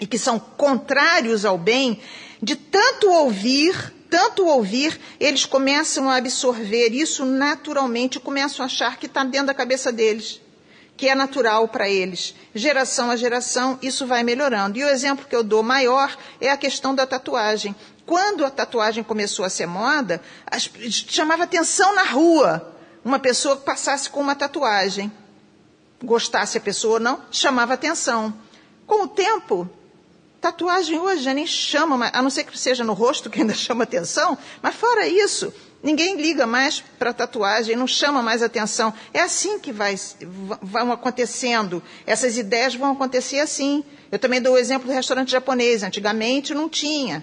[0.00, 2.00] e que são contrários ao bem,
[2.40, 9.06] de tanto ouvir, tanto ouvir, eles começam a absorver isso naturalmente, começam a achar que
[9.06, 10.40] está dentro da cabeça deles,
[10.96, 12.34] que é natural para eles.
[12.54, 14.78] Geração a geração, isso vai melhorando.
[14.78, 17.74] E o exemplo que eu dou maior é a questão da tatuagem.
[18.06, 20.20] Quando a tatuagem começou a ser moda,
[20.88, 25.12] chamava atenção na rua uma pessoa que passasse com uma tatuagem.
[26.02, 28.32] Gostasse a pessoa ou não, chamava atenção.
[28.86, 29.68] Com o tempo,
[30.48, 34.36] Tatuagem hoje nem chama, a não ser que seja no rosto que ainda chama atenção,
[34.62, 38.94] mas fora isso, ninguém liga mais para tatuagem, não chama mais atenção.
[39.12, 39.94] É assim que vai,
[40.62, 41.82] vão acontecendo.
[42.06, 43.84] Essas ideias vão acontecer assim.
[44.10, 45.82] Eu também dou o exemplo do restaurante japonês.
[45.82, 47.22] Antigamente não tinha.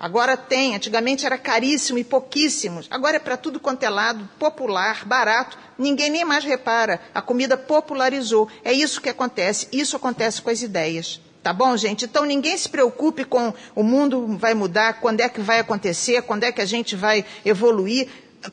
[0.00, 0.74] Agora tem.
[0.74, 2.86] Antigamente era caríssimo e pouquíssimos.
[2.90, 5.58] Agora é para tudo quanto é lado, popular, barato.
[5.78, 7.02] Ninguém nem mais repara.
[7.14, 8.48] A comida popularizou.
[8.64, 9.68] É isso que acontece.
[9.70, 11.20] Isso acontece com as ideias.
[11.42, 12.04] Tá bom, gente?
[12.04, 16.44] Então ninguém se preocupe com o mundo vai mudar, quando é que vai acontecer, quando
[16.44, 18.08] é que a gente vai evoluir.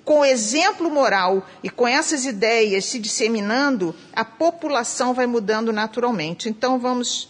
[0.06, 6.48] Com exemplo moral e com essas ideias se disseminando, a população vai mudando naturalmente.
[6.48, 7.30] Então vamos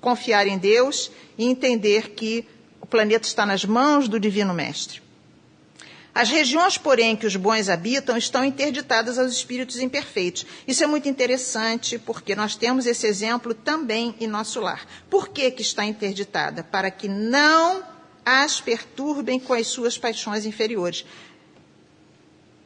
[0.00, 2.46] confiar em Deus e entender que
[2.80, 5.02] o planeta está nas mãos do Divino Mestre.
[6.14, 10.44] As regiões, porém, que os bons habitam estão interditadas aos espíritos imperfeitos.
[10.66, 14.84] Isso é muito interessante, porque nós temos esse exemplo também em nosso lar.
[15.08, 16.64] Por que, que está interditada?
[16.64, 17.84] Para que não
[18.24, 21.04] as perturbem com as suas paixões inferiores.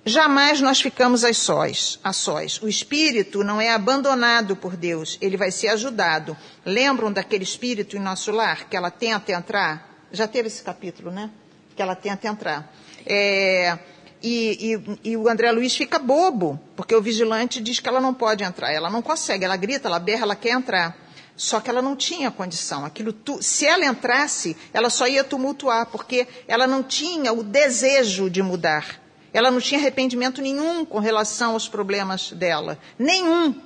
[0.07, 2.61] Jamais nós ficamos a sós, a sós.
[2.61, 6.37] O espírito não é abandonado por Deus, ele vai ser ajudado.
[6.65, 10.07] Lembram daquele espírito em nosso lar que ela tenta entrar?
[10.13, 11.31] Já teve esse capítulo, né?
[11.75, 12.71] Que ela tenta entrar.
[13.07, 13.79] É,
[14.23, 18.15] e, e, e, o André Luiz fica bobo, porque o vigilante diz que ela não
[18.15, 18.73] pode entrar.
[18.73, 20.97] Ela não consegue, ela grita, ela berra, ela quer entrar.
[21.37, 22.85] Só que ela não tinha condição.
[22.85, 28.31] Aquilo tu, se ela entrasse, ela só ia tumultuar, porque ela não tinha o desejo
[28.31, 29.01] de mudar.
[29.33, 32.79] Ela não tinha arrependimento nenhum com relação aos problemas dela.
[32.99, 33.61] Nenhum.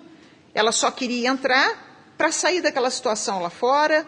[0.55, 4.07] Ela só queria entrar para sair daquela situação lá fora,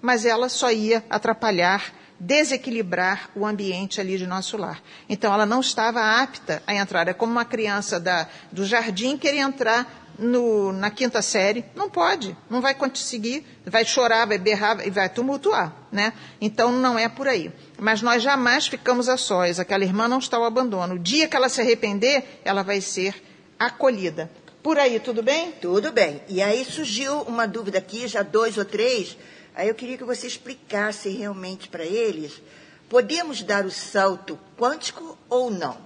[0.00, 4.82] mas ela só ia atrapalhar, desequilibrar o ambiente ali de nosso lar.
[5.08, 7.08] Então ela não estava apta a entrar.
[7.08, 12.36] É como uma criança da, do jardim querer entrar no, na quinta série, não pode,
[12.48, 16.12] não vai conseguir, vai chorar, vai berrar e vai tumultuar, né?
[16.40, 17.52] Então não é por aí.
[17.78, 20.94] Mas nós jamais ficamos a sós, aquela irmã não está ao abandono.
[20.94, 23.22] O dia que ela se arrepender, ela vai ser
[23.58, 24.30] acolhida.
[24.66, 25.52] Por aí, tudo bem?
[25.52, 26.20] Tudo bem.
[26.28, 29.16] E aí surgiu uma dúvida aqui, já dois ou três.
[29.54, 32.42] Aí eu queria que você explicasse realmente para eles.
[32.88, 35.78] Podemos dar o salto quântico ou não?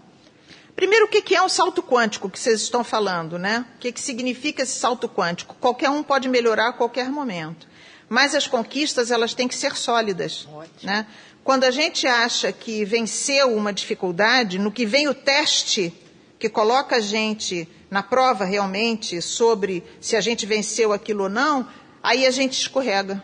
[0.75, 3.67] Primeiro, o que é um salto quântico que vocês estão falando, né?
[3.77, 5.55] O que significa esse salto quântico?
[5.61, 7.69] Qualquer um pode melhorar a qualquer momento.
[8.09, 10.49] Mas as conquistas, elas têm que ser sólidas.
[10.83, 11.07] Né?
[11.45, 15.93] Quando a gente acha que venceu uma dificuldade, no que vem o teste
[16.41, 21.69] que coloca a gente na prova realmente sobre se a gente venceu aquilo ou não,
[22.03, 23.23] aí a gente escorrega.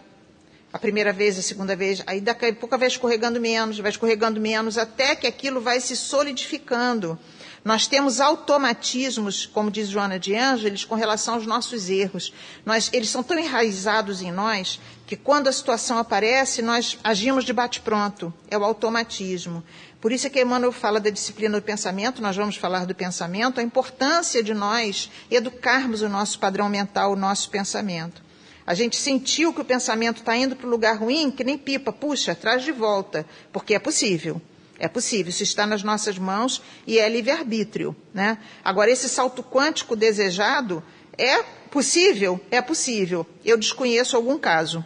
[0.71, 4.39] A primeira vez, a segunda vez, aí daqui a pouco vai escorregando menos, vai escorregando
[4.39, 7.19] menos, até que aquilo vai se solidificando.
[7.65, 12.33] Nós temos automatismos, como diz Joana de Ângeles, com relação aos nossos erros.
[12.65, 17.53] Nós, eles são tão enraizados em nós que quando a situação aparece, nós agimos de
[17.53, 18.33] bate-pronto.
[18.49, 19.65] É o automatismo.
[20.07, 23.59] Por isso é que Emmanuel fala da disciplina do pensamento, nós vamos falar do pensamento,
[23.59, 28.23] a importância de nós educarmos o nosso padrão mental, o nosso pensamento.
[28.65, 31.93] A gente sentiu que o pensamento está indo para o lugar ruim, que nem pipa,
[31.93, 34.41] puxa, traz de volta, porque é possível.
[34.79, 37.97] É possível, isso está nas nossas mãos e é livre-arbítrio.
[38.15, 38.39] Né?
[38.65, 40.85] Agora, esse salto quântico desejado
[41.19, 42.41] é possível?
[42.49, 43.27] É possível.
[43.45, 44.85] Eu desconheço algum caso.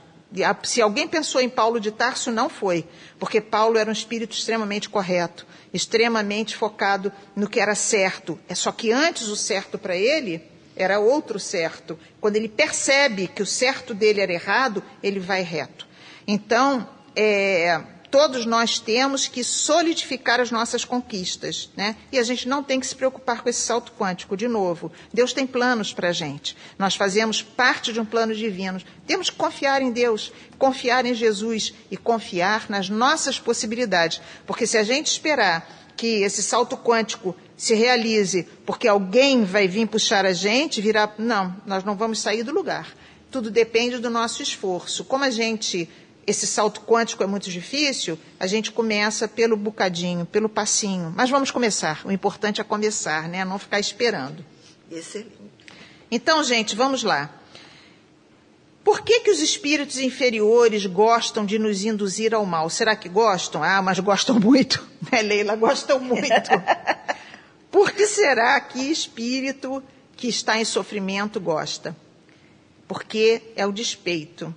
[0.62, 2.86] Se alguém pensou em Paulo de Tarso, não foi,
[3.18, 8.38] porque Paulo era um espírito extremamente correto, extremamente focado no que era certo.
[8.48, 10.42] É só que antes o certo para ele
[10.76, 11.98] era outro certo.
[12.20, 15.86] Quando ele percebe que o certo dele era errado, ele vai reto.
[16.26, 21.96] Então, é, todos nós temos que solidificar as nossas conquistas, né?
[22.10, 24.90] E a gente não tem que se preocupar com esse salto quântico, de novo.
[25.12, 26.56] Deus tem planos para a gente.
[26.78, 28.80] Nós fazemos parte de um plano divino.
[29.06, 34.20] Temos que confiar em Deus, confiar em Jesus e confiar nas nossas possibilidades.
[34.46, 39.86] Porque se a gente esperar que esse salto quântico se realize porque alguém vai vir
[39.86, 41.14] puxar a gente, virar.
[41.18, 42.88] Não, nós não vamos sair do lugar.
[43.30, 45.04] Tudo depende do nosso esforço.
[45.04, 45.88] Como a gente
[46.30, 51.12] esse salto quântico é muito difícil, a gente começa pelo bocadinho, pelo passinho.
[51.14, 52.00] Mas vamos começar.
[52.04, 53.44] O importante é começar, né?
[53.44, 54.44] Não ficar esperando.
[54.90, 55.32] Excelente.
[56.10, 57.30] Então, gente, vamos lá.
[58.84, 62.70] Por que, que os espíritos inferiores gostam de nos induzir ao mal?
[62.70, 63.62] Será que gostam?
[63.62, 65.56] Ah, mas gostam muito, né, Leila?
[65.56, 66.50] Gostam muito.
[67.70, 69.82] Por que será que espírito
[70.16, 71.94] que está em sofrimento gosta?
[72.88, 74.52] Porque é o despeito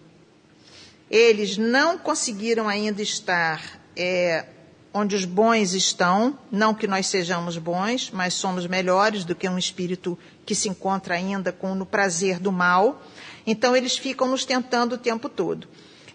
[1.13, 4.47] eles não conseguiram ainda estar é,
[4.91, 9.59] onde os bons estão, não que nós sejamos bons, mas somos melhores do que um
[9.59, 12.99] espírito que se encontra ainda com no prazer do mal.
[13.45, 15.67] Então eles ficam nos tentando o tempo todo.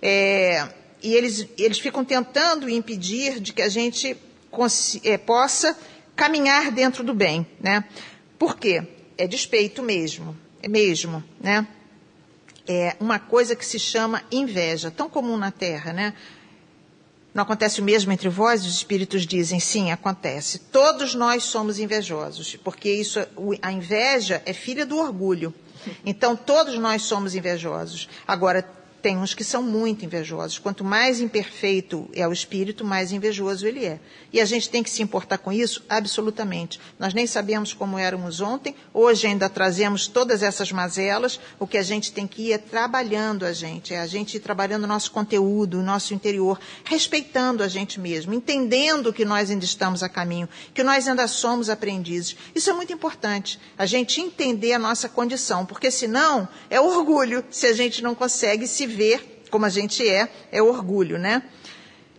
[0.03, 0.69] É,
[1.01, 4.17] e eles, eles ficam tentando impedir de que a gente
[5.05, 5.79] é, possa
[6.17, 7.85] caminhar dentro do bem, né?
[8.37, 8.83] Por quê?
[9.17, 11.69] É despeito mesmo, é mesmo, né?
[12.69, 16.15] É uma coisa que se chama inveja, tão comum na Terra, né?
[17.35, 18.65] Não acontece o mesmo entre vós?
[18.67, 20.59] Os espíritos dizem, sim, acontece.
[20.59, 23.21] Todos nós somos invejosos, porque isso,
[23.63, 25.55] a inveja é filha do orgulho.
[26.05, 28.09] Então, todos nós somos invejosos.
[28.27, 28.63] Agora,
[29.01, 30.59] tem uns que são muito invejosos.
[30.59, 34.01] Quanto mais imperfeito é o espírito, mais invejoso ele é.
[34.33, 35.85] E a gente tem que se importar com isso?
[35.89, 36.81] Absolutamente.
[36.99, 41.39] Nós nem sabemos como éramos ontem, hoje ainda trazemos todas essas mazelas.
[41.59, 44.41] O que a gente tem que ir é trabalhando a gente, é a gente ir
[44.41, 49.65] trabalhando o nosso conteúdo, o nosso interior, respeitando a gente mesmo, entendendo que nós ainda
[49.65, 52.37] estamos a caminho, que nós ainda somos aprendizes.
[52.55, 57.67] Isso é muito importante, a gente entender a nossa condição, porque senão é orgulho se
[57.67, 61.43] a gente não consegue se ver como a gente é, é orgulho, né?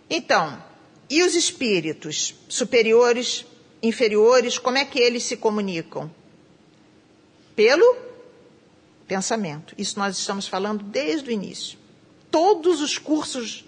[0.09, 0.61] Então,
[1.09, 3.45] e os espíritos superiores,
[3.81, 6.09] inferiores, como é que eles se comunicam?
[7.55, 7.97] Pelo
[9.07, 9.73] pensamento.
[9.77, 11.77] Isso nós estamos falando desde o início.
[12.31, 13.65] Todos os cursos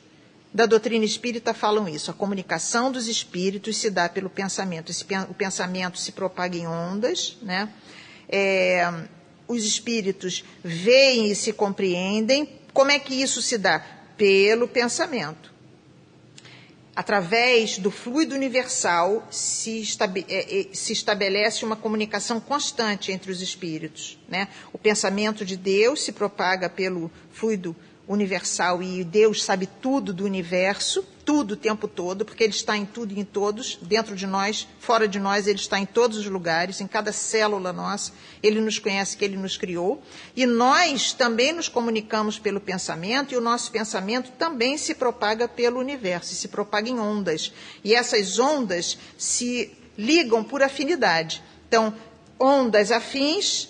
[0.53, 2.11] da doutrina espírita falam isso.
[2.11, 4.91] A comunicação dos espíritos se dá pelo pensamento.
[4.91, 7.73] Esse, o pensamento se propaga em ondas, né?
[8.29, 8.87] É,
[9.47, 12.47] os espíritos veem e se compreendem.
[12.73, 13.79] Como é que isso se dá?
[14.17, 15.51] Pelo pensamento.
[16.95, 19.27] Através do fluido universal
[20.27, 24.19] é, é, se estabelece uma comunicação constante entre os espíritos.
[24.27, 24.49] Né?
[24.73, 27.75] O pensamento de Deus se propaga pelo fluido
[28.07, 32.85] universal e Deus sabe tudo do universo, tudo o tempo todo, porque Ele está em
[32.85, 36.25] tudo e em todos, dentro de nós, fora de nós, Ele está em todos os
[36.25, 38.11] lugares, em cada célula nossa,
[38.41, 40.01] Ele nos conhece que Ele nos criou.
[40.35, 45.79] E nós também nos comunicamos pelo pensamento, e o nosso pensamento também se propaga pelo
[45.79, 47.51] universo, se propaga em ondas.
[47.83, 51.43] E essas ondas se ligam por afinidade.
[51.67, 51.93] Então,
[52.39, 53.69] ondas afins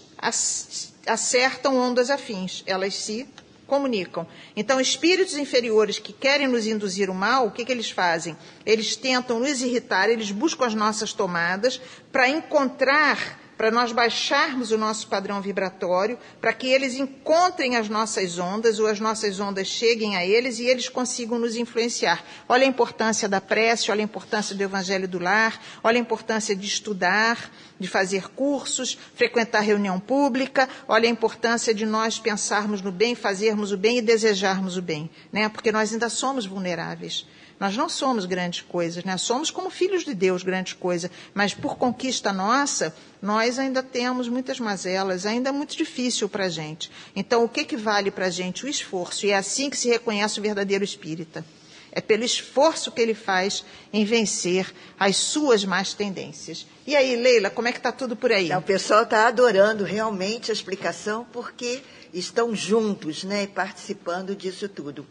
[1.06, 3.28] acertam ondas afins, elas se
[3.72, 4.28] comunicam.
[4.54, 8.36] Então, espíritos inferiores que querem nos induzir o mal, o que, que eles fazem?
[8.66, 11.80] Eles tentam nos irritar, eles buscam as nossas tomadas
[12.12, 18.40] para encontrar para nós baixarmos o nosso padrão vibratório, para que eles encontrem as nossas
[18.40, 22.26] ondas ou as nossas ondas cheguem a eles e eles consigam nos influenciar.
[22.50, 26.56] Olha a importância da prece, olha a importância do evangelho do lar, olha a importância
[26.56, 32.92] de estudar, de fazer cursos, frequentar reunião pública, olha a importância de nós pensarmos no
[32.92, 35.48] bem, fazermos o bem e desejarmos o bem, né?
[35.50, 37.28] Porque nós ainda somos vulneráveis.
[37.62, 39.16] Nós não somos grandes coisas, né?
[39.18, 42.92] Somos como filhos de Deus grandes coisas, mas por conquista nossa,
[43.22, 46.90] nós ainda temos muitas mazelas, ainda é muito difícil para a gente.
[47.16, 48.66] Então, o que, que vale para a gente?
[48.66, 49.28] O esforço.
[49.28, 51.46] E é assim que se reconhece o verdadeiro espírita.
[51.92, 56.66] É pelo esforço que ele faz em vencer as suas más tendências.
[56.88, 58.52] E aí, Leila, como é que está tudo por aí?
[58.52, 65.06] o pessoal está adorando realmente a explicação, porque estão juntos, né, participando disso tudo.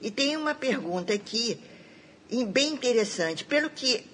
[0.00, 1.60] E tem uma pergunta aqui
[2.46, 3.44] bem interessante.
[3.44, 4.06] Pelo que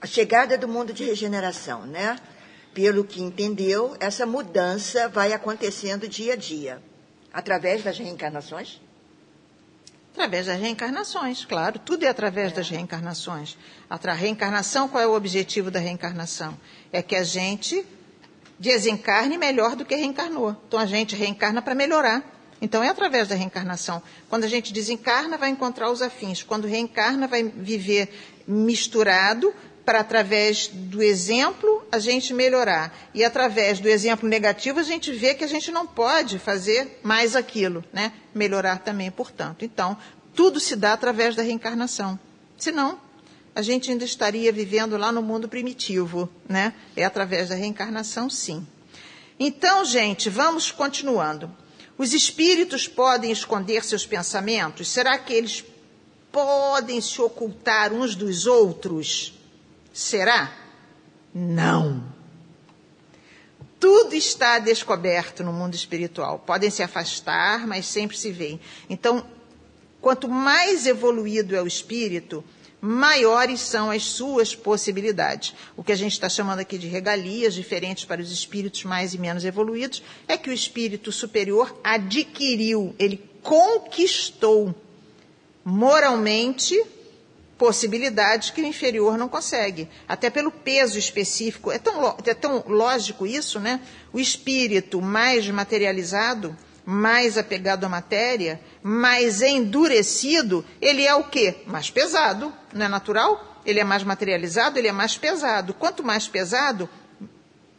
[0.00, 2.18] a chegada do mundo de regeneração, né?
[2.74, 6.82] Pelo que entendeu, essa mudança vai acontecendo dia a dia,
[7.32, 8.80] através das reencarnações?
[10.12, 11.78] Através das reencarnações, claro.
[11.78, 12.54] Tudo é através é.
[12.56, 13.56] das reencarnações.
[13.88, 16.58] A reencarnação, qual é o objetivo da reencarnação?
[16.92, 17.86] É que a gente
[18.58, 20.56] desencarne melhor do que reencarnou.
[20.66, 22.39] Então a gente reencarna para melhorar.
[22.60, 24.02] Então, é através da reencarnação.
[24.28, 26.42] Quando a gente desencarna, vai encontrar os afins.
[26.42, 28.10] Quando reencarna, vai viver
[28.46, 29.54] misturado
[29.84, 32.94] para, através do exemplo, a gente melhorar.
[33.14, 37.34] E, através do exemplo negativo, a gente vê que a gente não pode fazer mais
[37.34, 38.12] aquilo, né?
[38.34, 39.64] Melhorar também, portanto.
[39.64, 39.96] Então,
[40.34, 42.18] tudo se dá através da reencarnação.
[42.58, 43.00] Senão,
[43.54, 46.74] a gente ainda estaria vivendo lá no mundo primitivo, né?
[46.94, 48.66] É através da reencarnação, sim.
[49.38, 51.50] Então, gente, vamos continuando.
[52.00, 54.88] Os espíritos podem esconder seus pensamentos?
[54.88, 55.62] Será que eles
[56.32, 59.34] podem se ocultar uns dos outros?
[59.92, 60.50] Será?
[61.34, 62.02] Não.
[63.78, 66.38] Tudo está descoberto no mundo espiritual.
[66.38, 68.58] Podem se afastar, mas sempre se veem.
[68.88, 69.22] Então,
[70.00, 72.42] quanto mais evoluído é o espírito,
[72.80, 75.54] maiores são as suas possibilidades.
[75.76, 79.18] O que a gente está chamando aqui de regalias, diferentes para os espíritos mais e
[79.18, 84.74] menos evoluídos, é que o espírito superior adquiriu, ele conquistou
[85.64, 86.82] moralmente
[87.58, 91.70] possibilidades que o inferior não consegue, até pelo peso específico.
[91.70, 93.80] É tão, é tão lógico isso, né?
[94.12, 96.56] O espírito mais materializado
[96.90, 101.56] mais apegado à matéria, mais endurecido, ele é o quê?
[101.66, 103.60] Mais pesado, não é natural?
[103.64, 105.74] Ele é mais materializado, ele é mais pesado.
[105.74, 106.88] Quanto mais pesado,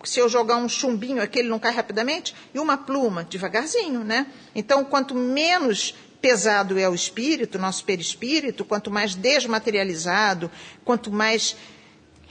[0.03, 4.27] se eu jogar um chumbinho aqui, ele não cai rapidamente, e uma pluma, devagarzinho, né?
[4.53, 10.51] Então, quanto menos pesado é o espírito, nosso perispírito, quanto mais desmaterializado,
[10.85, 11.55] quanto mais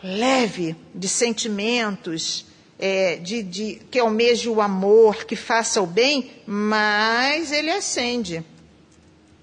[0.03, 2.47] leve de sentimentos,
[2.79, 8.45] é, de, de, que almeje o amor, que faça o bem, mais ele acende.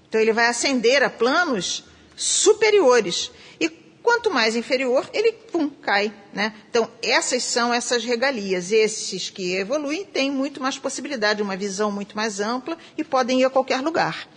[0.08, 1.84] Então ele vai ascender a planos
[2.16, 3.30] superiores.
[3.60, 3.68] E
[4.02, 6.12] quanto mais inferior, ele pum, cai.
[6.32, 6.54] Né?
[6.70, 8.72] Então, essas são essas regalias.
[8.72, 13.44] Esses que evoluem têm muito mais possibilidade, uma visão muito mais ampla e podem ir
[13.44, 14.28] a qualquer lugar.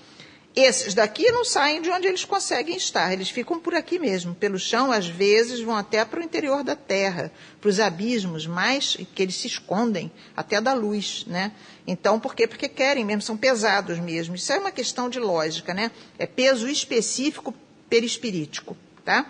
[0.54, 4.60] Esses daqui não saem de onde eles conseguem estar, eles ficam por aqui mesmo, pelo
[4.60, 7.32] chão, às vezes vão até para o interior da terra,
[7.62, 11.54] para os abismos, mais que eles se escondem até da luz, né?
[11.88, 12.48] Então, por quê?
[12.48, 14.36] Porque querem mesmo, são pesados mesmo.
[14.36, 15.90] Isso é uma questão de lógica, né?
[16.20, 17.56] É peso específico
[17.90, 18.76] perispirítico,
[19.06, 19.26] tá?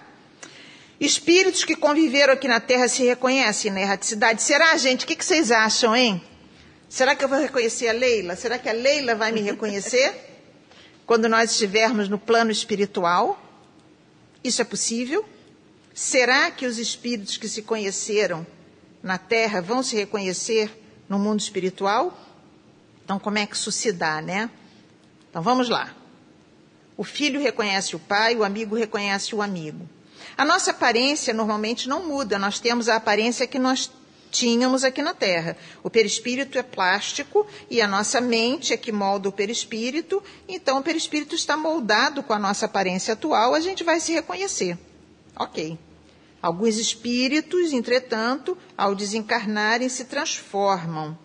[1.00, 4.42] Espíritos que conviveram aqui na Terra se reconhecem na erraticidade.
[4.42, 5.04] Será, gente?
[5.04, 6.22] O que, que vocês acham, hein?
[6.90, 8.36] Será que eu vou reconhecer a Leila?
[8.36, 10.30] Será que a Leila vai me reconhecer?
[11.12, 13.38] quando nós estivermos no plano espiritual?
[14.42, 15.26] Isso é possível?
[15.94, 18.48] Será que os espíritos que se conheceram
[19.04, 20.72] na Terra vão se reconhecer
[21.10, 22.18] no mundo espiritual?
[23.04, 24.50] Então, como é que isso se dá, né?
[25.30, 25.94] Então, vamos lá.
[26.96, 29.90] O filho reconhece o pai, o amigo reconhece o amigo.
[30.38, 33.92] A nossa aparência normalmente não muda, nós temos a aparência que nós
[34.32, 35.58] tínhamos aqui na Terra.
[35.84, 40.84] O perispírito é plástico e a nossa mente é que molda o perispírito, então o
[40.84, 44.78] perispírito está moldado com a nossa aparência atual, a gente vai se reconhecer.
[45.36, 45.78] Ok.
[46.42, 51.16] Alguns espíritos, entretanto, ao desencarnarem, se transformam.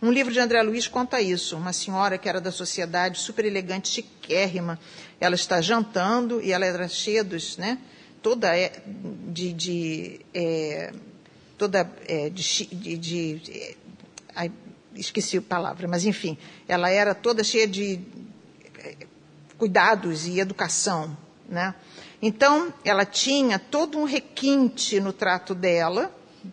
[0.00, 1.56] Um livro de André Luiz conta isso.
[1.56, 4.78] Uma senhora que era da sociedade, super elegante, chiquérrima,
[5.18, 7.78] ela está jantando e ela era cheia dos, né,
[8.22, 10.92] toda é, de, de é,
[11.58, 13.76] toda é, de, de, de
[14.34, 14.50] ai,
[14.94, 18.00] esqueci a palavra, mas enfim, ela era toda cheia de
[18.78, 18.96] é,
[19.58, 21.16] cuidados e educação,
[21.48, 21.74] né?
[22.20, 26.12] Então, ela tinha todo um requinte no trato dela,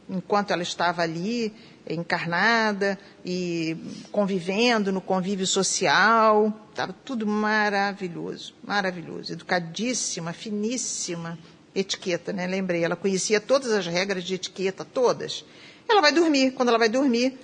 [0.09, 1.53] enquanto ela estava ali,
[1.87, 3.77] encarnada e
[4.11, 11.37] convivendo no convívio social, estava tudo maravilhoso, maravilhoso, educadíssima, finíssima,
[11.75, 12.47] etiqueta, né?
[12.47, 15.43] Lembrei, ela conhecia todas as regras de etiqueta, todas.
[15.87, 16.51] Ela vai dormir.
[16.51, 17.37] Quando ela vai dormir,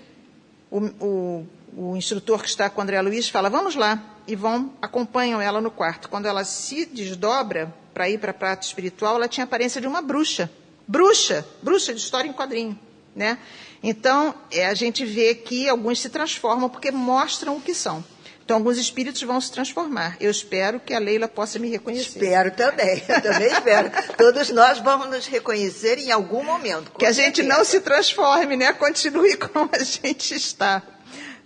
[0.71, 4.07] o, o, o instrutor que está com o André Luiz fala: Vamos lá.
[4.27, 6.07] E vão, acompanham ela no quarto.
[6.07, 9.87] Quando ela se desdobra para ir para a prata espiritual, ela tinha a aparência de
[9.87, 10.49] uma bruxa.
[10.87, 12.79] Bruxa, bruxa de história em quadrinho.
[13.15, 13.37] Né?
[13.83, 18.03] Então, é, a gente vê que alguns se transformam porque mostram o que são.
[18.51, 20.17] Então, alguns espíritos vão se transformar.
[20.19, 22.19] Eu espero que a Leila possa me reconhecer.
[22.19, 23.89] Espero também, eu também espero.
[24.17, 26.91] Todos nós vamos nos reconhecer em algum momento.
[26.99, 28.73] Que a gente não se transforme, né?
[28.73, 30.83] Continue como a gente está.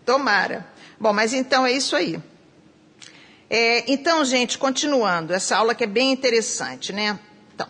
[0.04, 0.66] Tomara.
[1.00, 2.20] Bom, mas então é isso aí.
[3.52, 7.20] É, então, gente, continuando, essa aula que é bem interessante, né?
[7.54, 7.68] Então,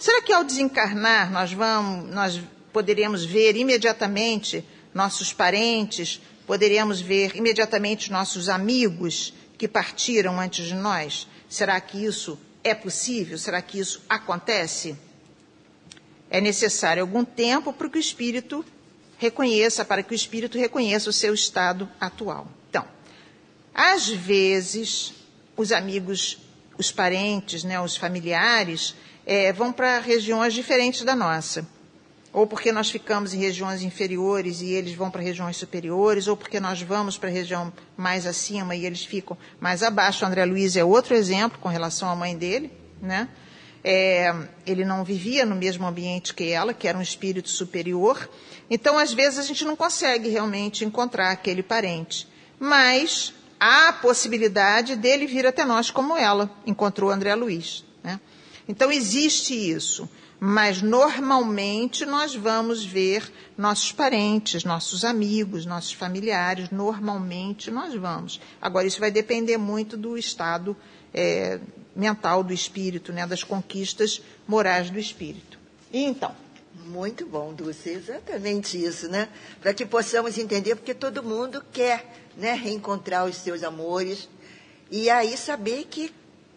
[0.00, 2.40] será que ao desencarnar nós vamos, nós
[2.72, 11.26] poderemos ver imediatamente nossos parentes, Poderíamos ver imediatamente nossos amigos que partiram antes de nós?
[11.48, 13.36] Será que isso é possível?
[13.36, 14.96] Será que isso acontece?
[16.30, 18.64] É necessário algum tempo para que o espírito
[19.18, 22.48] reconheça, para que o espírito reconheça o seu estado atual.
[22.70, 22.86] Então,
[23.74, 25.14] às vezes,
[25.56, 26.38] os amigos,
[26.78, 28.94] os parentes, né, os familiares,
[29.24, 31.66] é, vão para regiões diferentes da nossa
[32.36, 36.60] ou porque nós ficamos em regiões inferiores e eles vão para regiões superiores, ou porque
[36.60, 40.22] nós vamos para a região mais acima e eles ficam mais abaixo.
[40.22, 42.70] O André Luiz é outro exemplo com relação à mãe dele,
[43.00, 43.30] né?
[43.82, 44.34] É,
[44.66, 48.28] ele não vivia no mesmo ambiente que ela, que era um espírito superior.
[48.68, 52.28] Então, às vezes, a gente não consegue realmente encontrar aquele parente.
[52.60, 57.82] Mas há a possibilidade dele vir até nós como ela encontrou André Luiz.
[58.04, 58.20] Né?
[58.68, 60.06] Então, existe isso
[60.48, 68.40] mas normalmente nós vamos ver nossos parentes, nossos amigos, nossos familiares, normalmente nós vamos.
[68.62, 70.76] Agora, isso vai depender muito do estado
[71.12, 71.58] é,
[71.96, 75.58] mental do espírito, né, das conquistas morais do espírito.
[75.92, 76.32] E então?
[76.84, 79.28] Muito bom, Dulce, exatamente isso, né?
[79.60, 84.28] Para que possamos entender, porque todo mundo quer né, reencontrar os seus amores
[84.92, 86.14] e aí saber que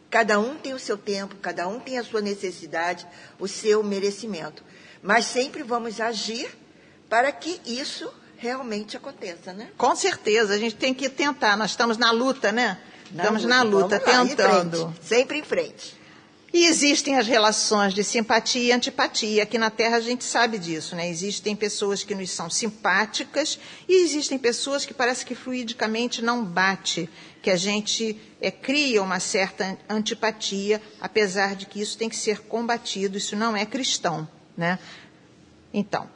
[0.10, 3.06] Cada um tem o seu tempo, cada um tem a sua necessidade,
[3.40, 4.64] o seu merecimento.
[5.02, 6.50] Mas sempre vamos agir
[7.08, 9.70] para que isso realmente aconteça, né?
[9.78, 11.58] Com certeza, a gente tem que tentar.
[11.58, 12.80] Nós estamos na luta, né?
[13.12, 13.56] Na estamos luta.
[13.56, 14.96] na luta, lá, tentando.
[15.00, 15.99] Em sempre em frente.
[16.52, 19.44] E existem as relações de simpatia e antipatia.
[19.44, 21.08] Aqui na Terra a gente sabe disso, né?
[21.08, 27.08] Existem pessoas que nos são simpáticas e existem pessoas que parece que fluidicamente não bate,
[27.42, 32.40] que a gente é, cria uma certa antipatia, apesar de que isso tem que ser
[32.42, 34.28] combatido, isso não é cristão,
[34.58, 34.80] né?
[35.72, 36.10] Então,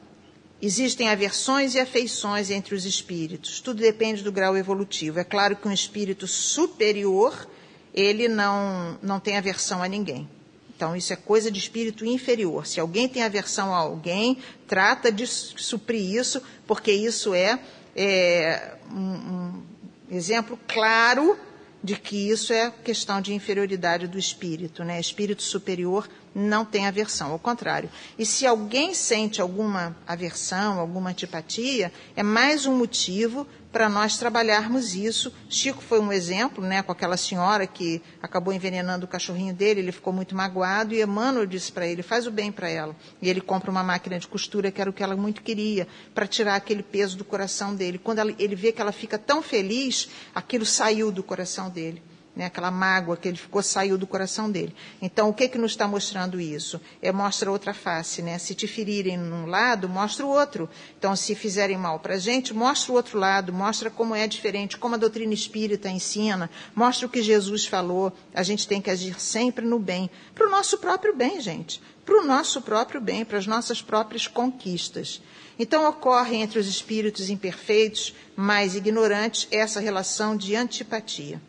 [0.60, 5.20] existem aversões e afeições entre os espíritos, tudo depende do grau evolutivo.
[5.20, 7.46] É claro que um espírito superior
[7.94, 10.28] ele não, não tem aversão a ninguém.
[10.76, 12.66] Então, isso é coisa de espírito inferior.
[12.66, 17.60] Se alguém tem aversão a alguém, trata de suprir isso, porque isso é,
[17.94, 19.62] é um, um
[20.10, 21.38] exemplo claro
[21.82, 24.98] de que isso é questão de inferioridade do espírito, né?
[24.98, 27.90] Espírito superior não tem aversão, ao contrário.
[28.18, 34.94] E se alguém sente alguma aversão, alguma antipatia, é mais um motivo para nós trabalharmos
[34.94, 35.34] isso.
[35.50, 39.90] Chico foi um exemplo, né, com aquela senhora que acabou envenenando o cachorrinho dele, ele
[39.90, 42.94] ficou muito magoado e Emmanuel disse para ele: faz o bem para ela.
[43.20, 46.24] E ele compra uma máquina de costura, que era o que ela muito queria, para
[46.24, 47.98] tirar aquele peso do coração dele.
[47.98, 52.00] Quando ele vê que ela fica tão feliz, aquilo saiu do coração dele.
[52.36, 54.74] Né, aquela mágoa que ele ficou saiu do coração dele.
[55.00, 56.80] Então, o que que nos está mostrando isso?
[57.00, 58.38] É mostra outra face, né?
[58.38, 60.68] Se te ferirem num lado, mostra o outro.
[60.98, 64.76] Então, se fizerem mal para a gente, mostra o outro lado, mostra como é diferente,
[64.76, 68.12] como a doutrina espírita ensina, mostra o que Jesus falou.
[68.34, 72.20] A gente tem que agir sempre no bem, para o nosso próprio bem, gente, para
[72.20, 75.22] o nosso próprio bem, para as nossas próprias conquistas.
[75.56, 81.40] Então, ocorre entre os espíritos imperfeitos, mais ignorantes, essa relação de antipatia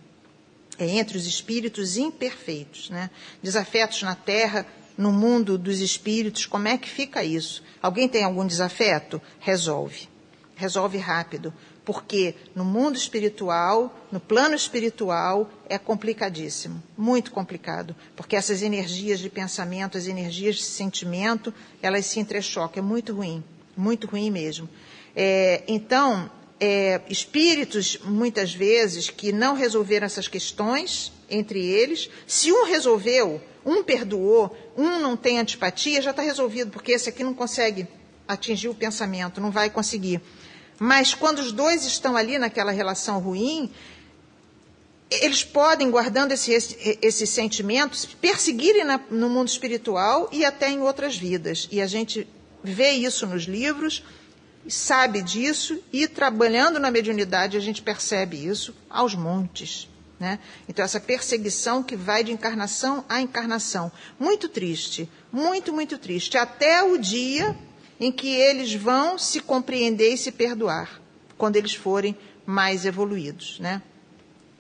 [0.78, 3.10] é entre os espíritos imperfeitos, né?
[3.42, 4.66] Desafetos na terra,
[4.98, 7.64] no mundo dos espíritos, como é que fica isso?
[7.82, 9.22] Alguém tem algum desafeto?
[9.40, 10.08] Resolve.
[10.56, 11.54] Resolve rápido.
[11.84, 17.96] Porque no mundo espiritual, no plano espiritual, é complicadíssimo, muito complicado.
[18.16, 22.84] Porque essas energias de pensamento, as energias de sentimento, elas se entrechocam.
[22.84, 23.44] É muito ruim,
[23.78, 24.68] muito ruim mesmo.
[25.16, 26.30] É, então,
[26.66, 32.10] é, espíritos, muitas vezes, que não resolveram essas questões entre eles.
[32.26, 37.24] Se um resolveu, um perdoou, um não tem antipatia, já está resolvido, porque esse aqui
[37.24, 37.88] não consegue
[38.28, 40.20] atingir o pensamento, não vai conseguir.
[40.80, 43.72] Mas quando os dois estão ali naquela relação ruim,
[45.12, 50.82] eles podem, guardando esse, esse, esses sentimentos, perseguirem na, no mundo espiritual e até em
[50.82, 51.68] outras vidas.
[51.72, 52.28] E a gente
[52.64, 54.04] vê isso nos livros
[54.68, 59.88] sabe disso e trabalhando na mediunidade a gente percebe isso aos montes.
[60.20, 60.40] Né?
[60.68, 63.92] Então, essa perseguição que vai de encarnação a encarnação.
[64.20, 66.38] Muito triste, muito, muito triste.
[66.38, 67.56] Até o dia
[68.00, 71.02] em que eles vão se compreender e se perdoar,
[71.38, 73.60] quando eles forem mais evoluídos.
[73.60, 73.82] Né?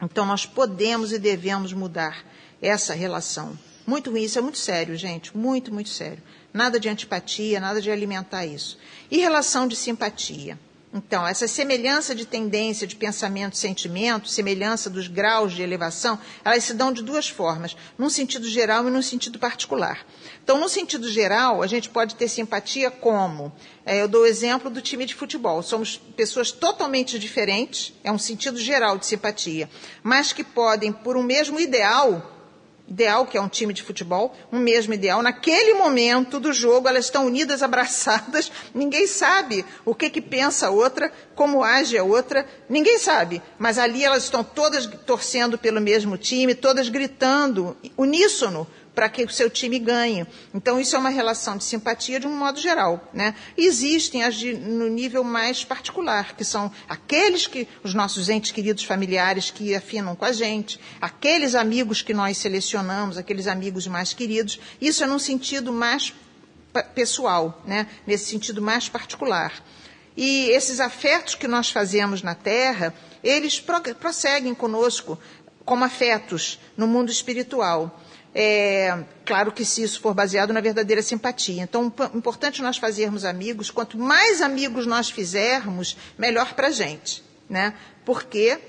[0.01, 2.25] Então, nós podemos e devemos mudar
[2.61, 3.57] essa relação.
[3.87, 6.21] Muito ruim, isso é muito sério, gente, muito, muito sério.
[6.55, 8.77] Nada de antipatia, nada de alimentar isso.
[9.11, 10.57] E relação de simpatia?
[10.93, 16.73] Então, essa semelhança de tendência, de pensamento, sentimento, semelhança dos graus de elevação, elas se
[16.73, 20.07] dão de duas formas, num sentido geral e num sentido particular.
[20.41, 23.51] Então, no sentido geral, a gente pode ter simpatia como?
[23.85, 25.61] É, eu dou o exemplo do time de futebol.
[25.61, 29.69] Somos pessoas totalmente diferentes, é um sentido geral de simpatia,
[30.01, 32.34] mas que podem, por um mesmo ideal,
[32.87, 35.21] ideal, que é um time de futebol, um mesmo ideal.
[35.21, 40.71] Naquele momento do jogo, elas estão unidas, abraçadas, ninguém sabe o que, que pensa a
[40.71, 43.41] outra, como age a outra, ninguém sabe.
[43.57, 49.29] Mas ali elas estão todas torcendo pelo mesmo time, todas gritando, uníssono, para que o
[49.29, 50.25] seu time ganhe.
[50.53, 53.11] Então, isso é uma relação de simpatia de um modo geral.
[53.13, 53.35] Né?
[53.57, 58.85] Existem as de, no nível mais particular, que são aqueles que, os nossos entes queridos
[58.85, 64.59] familiares que afinam com a gente, aqueles amigos que nós selecionamos, aqueles amigos mais queridos.
[64.79, 66.13] Isso é num sentido mais
[66.95, 67.87] pessoal, né?
[68.07, 69.53] nesse sentido mais particular.
[70.15, 73.59] E esses afetos que nós fazemos na Terra, eles
[73.99, 75.19] prosseguem conosco
[75.65, 78.01] como afetos no mundo espiritual.
[78.37, 81.63] É, claro que se isso for baseado na verdadeira simpatia.
[81.63, 83.71] Então, importante nós fazermos amigos.
[83.71, 87.73] Quanto mais amigos nós fizermos, melhor para a gente, né?
[88.03, 88.59] Porque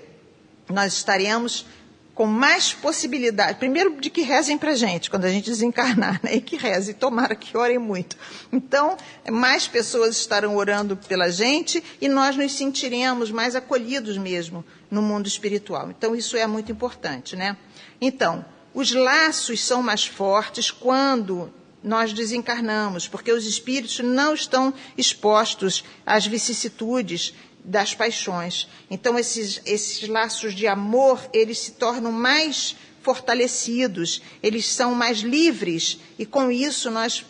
[0.69, 1.67] nós estaremos
[2.15, 6.37] com mais possibilidade, primeiro de que rezem para a gente quando a gente desencarnar, né?
[6.37, 8.17] e que rezem, tomara que orem muito.
[8.53, 8.97] Então,
[9.31, 15.27] mais pessoas estarão orando pela gente e nós nos sentiremos mais acolhidos mesmo no mundo
[15.27, 15.91] espiritual.
[15.91, 17.57] Então, isso é muito importante, né?
[18.01, 18.45] Então,
[18.77, 21.51] os laços são mais fortes quando
[21.83, 27.33] nós desencarnamos, porque os espíritos não estão expostos às vicissitudes
[27.65, 28.69] das paixões.
[28.91, 35.99] Então, esses, esses laços de amor, eles se tornam mais fortalecidos, eles são mais livres,
[36.19, 37.25] e com isso nós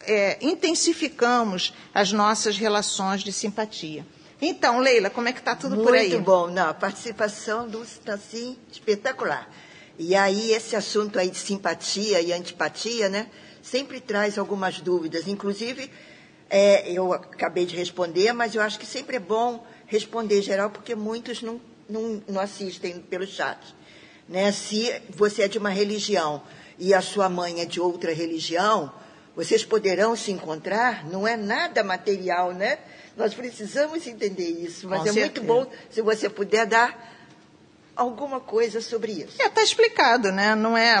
[0.00, 4.06] é, intensificamos as nossas relações de simpatia.
[4.40, 6.08] Então, Leila, como é que está tudo Muito por aí?
[6.08, 6.46] Muito bom.
[6.46, 9.46] Não, a participação do está assim espetacular.
[9.98, 13.28] E aí esse assunto aí de simpatia e antipatia, né,
[13.62, 15.26] sempre traz algumas dúvidas.
[15.26, 15.90] Inclusive,
[16.50, 20.94] é, eu acabei de responder, mas eu acho que sempre é bom responder geral, porque
[20.94, 23.58] muitos não, não, não assistem pelo chat.
[24.28, 24.52] Né?
[24.52, 26.42] Se você é de uma religião
[26.78, 28.92] e a sua mãe é de outra religião,
[29.34, 32.78] vocês poderão se encontrar, não é nada material, né?
[33.16, 35.26] Nós precisamos entender isso, mas Com é certeza.
[35.26, 37.15] muito bom se você puder dar
[37.96, 39.40] alguma coisa sobre isso.
[39.40, 40.54] É, tá explicado, né?
[40.54, 40.96] Não é.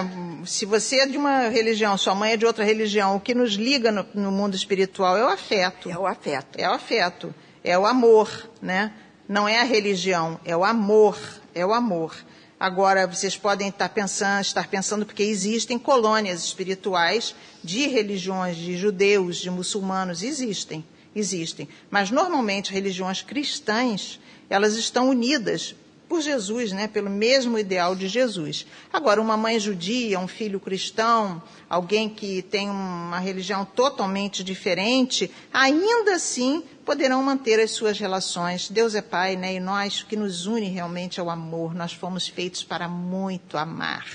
[0.46, 3.52] Se você é de uma religião, sua mãe é de outra religião, o que nos
[3.52, 5.90] liga no, no mundo espiritual é o afeto.
[5.90, 6.58] É o afeto.
[6.58, 8.92] É o afeto, é o amor, né?
[9.28, 11.18] Não é a religião, é o amor,
[11.54, 12.16] é o amor.
[12.58, 19.36] Agora, vocês podem estar pensando, estar pensando porque existem colônias espirituais de religiões, de judeus,
[19.36, 20.82] de muçulmanos, existem,
[21.14, 21.68] existem.
[21.90, 24.18] Mas normalmente religiões cristãs,
[24.48, 25.74] elas estão unidas
[26.08, 28.66] por Jesus, né, pelo mesmo ideal de Jesus.
[28.92, 36.14] Agora, uma mãe judia, um filho cristão, alguém que tem uma religião totalmente diferente, ainda
[36.14, 38.70] assim poderão manter as suas relações.
[38.70, 41.74] Deus é Pai, né, e nós, o que nos une realmente é o amor.
[41.74, 44.06] Nós fomos feitos para muito amar.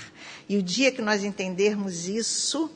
[0.48, 2.70] E o dia que nós entendermos isso,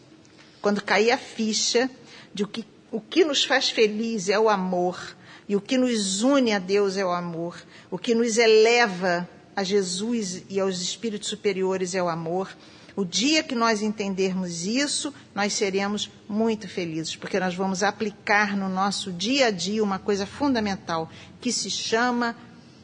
[0.60, 1.90] quando cair a ficha
[2.34, 5.16] de o que, o que nos faz feliz é o amor,
[5.49, 7.57] e o que nos une a Deus é o amor.
[7.90, 12.55] O que nos eleva a Jesus e aos espíritos superiores é o amor.
[12.97, 18.68] O dia que nós entendermos isso, nós seremos muito felizes, porque nós vamos aplicar no
[18.68, 22.34] nosso dia a dia uma coisa fundamental, que se chama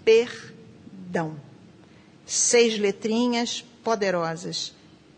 [0.05, 1.37] perdão.
[2.27, 4.75] Seis letrinhas poderosas.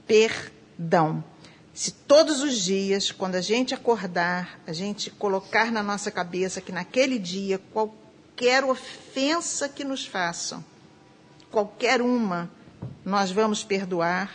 [0.07, 1.25] Perdão.
[1.75, 6.71] Se todos os dias, quando a gente acordar, a gente colocar na nossa cabeça que
[6.71, 10.65] naquele dia, qualquer ofensa que nos façam,
[11.51, 12.49] qualquer uma,
[13.05, 14.31] nós vamos perdoar,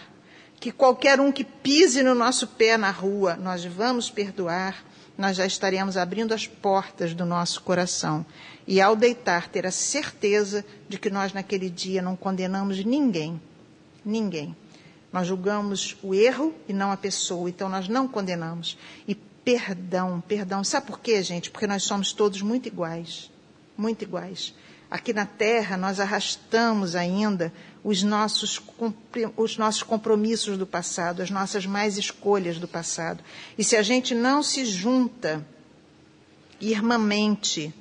[0.60, 4.84] que qualquer um que pise no nosso pé na rua, nós vamos perdoar,
[5.18, 8.26] nós já estaremos abrindo as portas do nosso coração.
[8.68, 13.42] E ao deitar, ter a certeza de que nós naquele dia não condenamos ninguém.
[14.04, 14.54] Ninguém.
[15.12, 18.78] Nós julgamos o erro e não a pessoa, então nós não condenamos.
[19.08, 20.64] E perdão, perdão.
[20.64, 21.50] Sabe por quê, gente?
[21.50, 23.32] Porque nós somos todos muito iguais.
[23.76, 24.54] Muito iguais.
[24.90, 27.54] Aqui na Terra, nós arrastamos ainda
[27.84, 28.62] os nossos,
[29.38, 33.24] os nossos compromissos do passado, as nossas mais escolhas do passado.
[33.58, 35.46] E se a gente não se junta
[36.60, 37.74] irmãmente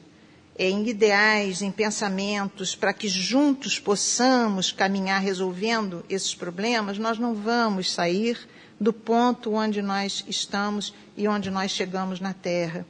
[0.58, 7.92] em ideais, em pensamentos, para que juntos possamos caminhar resolvendo esses problemas, nós não vamos
[7.92, 8.38] sair
[8.80, 12.84] do ponto onde nós estamos e onde nós chegamos na Terra.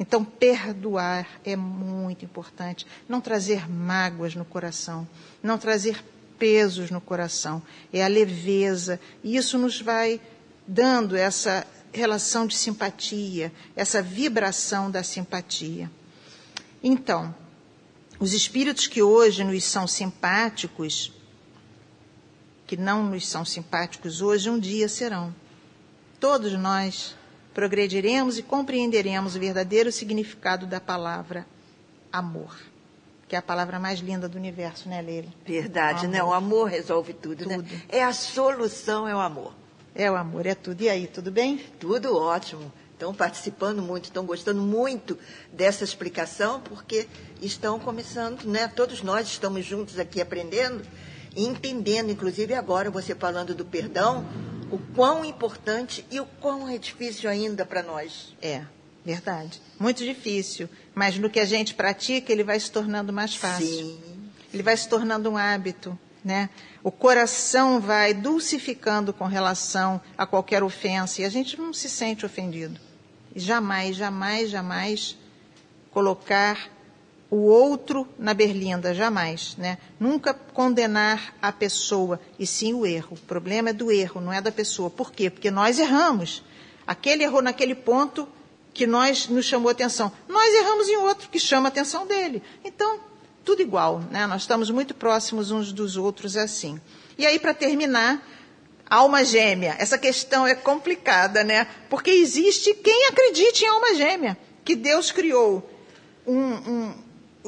[0.00, 2.86] Então, perdoar é muito importante.
[3.08, 5.06] Não trazer mágoas no coração,
[5.40, 6.02] não trazer
[6.38, 7.62] pesos no coração,
[7.92, 8.98] é a leveza.
[9.22, 10.20] E isso nos vai
[10.66, 15.88] dando essa relação de simpatia, essa vibração da simpatia.
[16.82, 17.34] Então,
[18.18, 21.12] os espíritos que hoje nos são simpáticos,
[22.66, 25.34] que não nos são simpáticos hoje, um dia serão.
[26.18, 27.14] Todos nós
[27.52, 31.46] progrediremos e compreenderemos o verdadeiro significado da palavra
[32.12, 32.56] amor,
[33.28, 35.28] que é a palavra mais linda do universo, né, Leila?
[35.46, 36.22] Verdade, né?
[36.22, 37.62] O amor resolve tudo, Tudo.
[37.62, 37.82] né?
[37.88, 39.54] É a solução, é o amor.
[39.94, 40.80] É o amor, é tudo.
[40.82, 41.58] E aí, tudo bem?
[41.78, 42.72] Tudo ótimo.
[43.02, 45.18] Estão participando muito, estão gostando muito
[45.52, 47.08] dessa explicação, porque
[47.40, 48.68] estão começando, né?
[48.68, 50.86] Todos nós estamos juntos aqui aprendendo
[51.34, 54.24] e entendendo, inclusive agora você falando do perdão,
[54.70, 58.36] o quão importante e o quão é difícil ainda para nós.
[58.40, 58.62] É,
[59.04, 59.60] verdade.
[59.80, 60.68] Muito difícil.
[60.94, 63.66] Mas no que a gente pratica, ele vai se tornando mais fácil.
[63.66, 64.00] Sim.
[64.54, 66.50] Ele vai se tornando um hábito, né?
[66.84, 72.24] O coração vai dulcificando com relação a qualquer ofensa e a gente não se sente
[72.24, 72.91] ofendido.
[73.34, 75.16] E jamais, jamais, jamais
[75.90, 76.70] colocar
[77.30, 79.78] o outro na berlinda, jamais, né?
[79.98, 83.16] Nunca condenar a pessoa e sim o erro.
[83.16, 84.90] O problema é do erro, não é da pessoa.
[84.90, 85.30] Por quê?
[85.30, 86.44] Porque nós erramos.
[86.86, 88.28] Aquele errou naquele ponto
[88.74, 90.12] que nós nos chamou atenção.
[90.28, 92.42] Nós erramos em outro que chama a atenção dele.
[92.62, 93.00] Então,
[93.42, 94.26] tudo igual, né?
[94.26, 96.78] Nós estamos muito próximos uns dos outros assim.
[97.16, 98.22] E aí, para terminar,
[98.92, 99.74] alma gêmea.
[99.78, 101.66] Essa questão é complicada, né?
[101.88, 105.68] Porque existe quem acredite em alma gêmea, que Deus criou
[106.26, 106.94] um, um,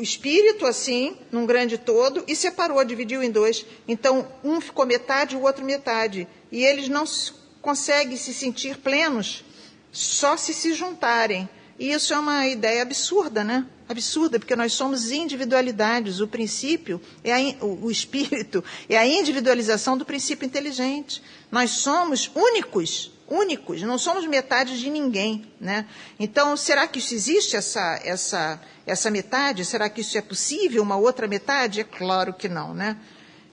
[0.03, 3.66] espírito assim, num grande todo, e separou, dividiu em dois.
[3.86, 6.26] Então, um ficou metade, o outro metade.
[6.51, 9.45] E eles não se- conseguem se sentir plenos
[9.92, 11.49] só se se juntarem.
[11.78, 13.66] E isso é uma ideia absurda, né?
[13.87, 16.20] Absurda, porque nós somos individualidades.
[16.20, 21.22] O princípio, é a o espírito, é a individualização do princípio inteligente.
[21.53, 25.87] Nós somos únicos, únicos, não somos metade de ninguém, né?
[26.18, 29.64] Então, será que isso existe, essa, essa, essa metade?
[29.66, 31.80] Será que isso é possível, uma outra metade?
[31.80, 32.97] É claro que não, né?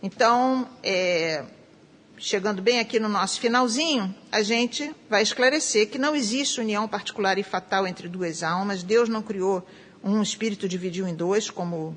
[0.01, 1.43] Então, é,
[2.17, 7.37] chegando bem aqui no nosso finalzinho, a gente vai esclarecer que não existe união particular
[7.37, 8.81] e fatal entre duas almas.
[8.81, 9.65] Deus não criou
[10.03, 11.95] um espírito dividido em dois, como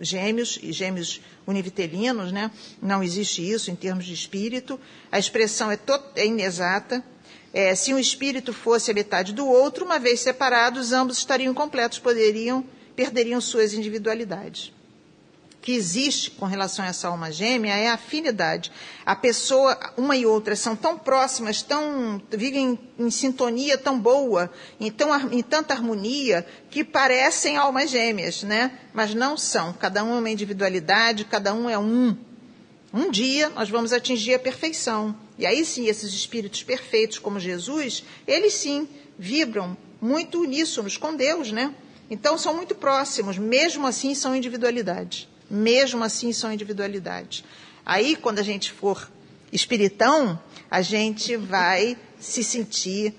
[0.00, 2.50] gêmeos e gêmeos univitelinos, né?
[2.80, 4.78] Não existe isso em termos de espírito.
[5.10, 5.78] A expressão é,
[6.16, 7.02] é inexata.
[7.54, 11.98] É, se um espírito fosse a metade do outro, uma vez separados, ambos estariam incompletos,
[11.98, 14.72] poderiam perderiam suas individualidades
[15.62, 18.72] que existe com relação a essa alma gêmea é a afinidade.
[19.06, 24.50] A pessoa, uma e outra, são tão próximas, tão, vivem em, em sintonia tão boa,
[24.80, 28.76] em, tão, em tanta harmonia, que parecem almas gêmeas, né?
[28.92, 29.72] Mas não são.
[29.72, 32.16] Cada um é uma individualidade, cada um é um.
[32.92, 35.14] Um dia nós vamos atingir a perfeição.
[35.38, 41.52] E aí sim, esses espíritos perfeitos, como Jesus, eles sim vibram muito uníssonos com Deus,
[41.52, 41.72] né?
[42.10, 47.44] Então são muito próximos, mesmo assim são individualidades mesmo assim são individualidades.
[47.84, 49.10] Aí, quando a gente for
[49.52, 50.40] espiritão,
[50.70, 53.14] a gente vai se sentir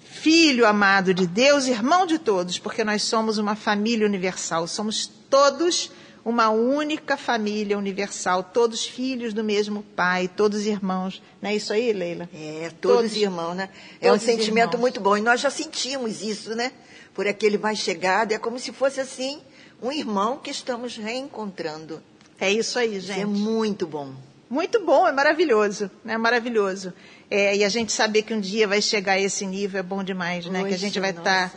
[0.00, 5.90] filho amado de Deus, irmão de todos, porque nós somos uma família universal, somos todos
[6.24, 11.20] uma única família universal, todos filhos do mesmo pai, todos irmãos.
[11.40, 12.28] Não é isso aí, Leila?
[12.32, 13.68] É, todos, todos irmãos, né?
[14.00, 14.80] É um sentimento irmãos.
[14.80, 15.16] muito bom.
[15.16, 16.72] E nós já sentimos isso, né?
[17.12, 19.40] Por aquele mais chegado, é como se fosse assim,
[19.82, 22.00] um irmão que estamos reencontrando.
[22.40, 23.20] É isso aí, gente.
[23.20, 24.14] É muito bom.
[24.48, 26.16] Muito bom, é maravilhoso, né?
[26.16, 26.92] Maravilhoso.
[27.30, 30.04] É, e a gente saber que um dia vai chegar a esse nível é bom
[30.04, 30.60] demais, né?
[30.60, 31.50] Poxa, que a gente vai estar,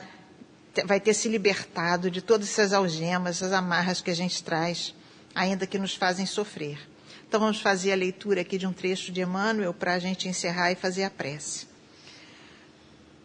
[0.74, 4.96] tá, vai ter se libertado de todas essas algemas, essas amarras que a gente traz,
[5.36, 6.80] ainda que nos fazem sofrer.
[7.28, 10.72] Então vamos fazer a leitura aqui de um trecho de Emmanuel para a gente encerrar
[10.72, 11.68] e fazer a prece.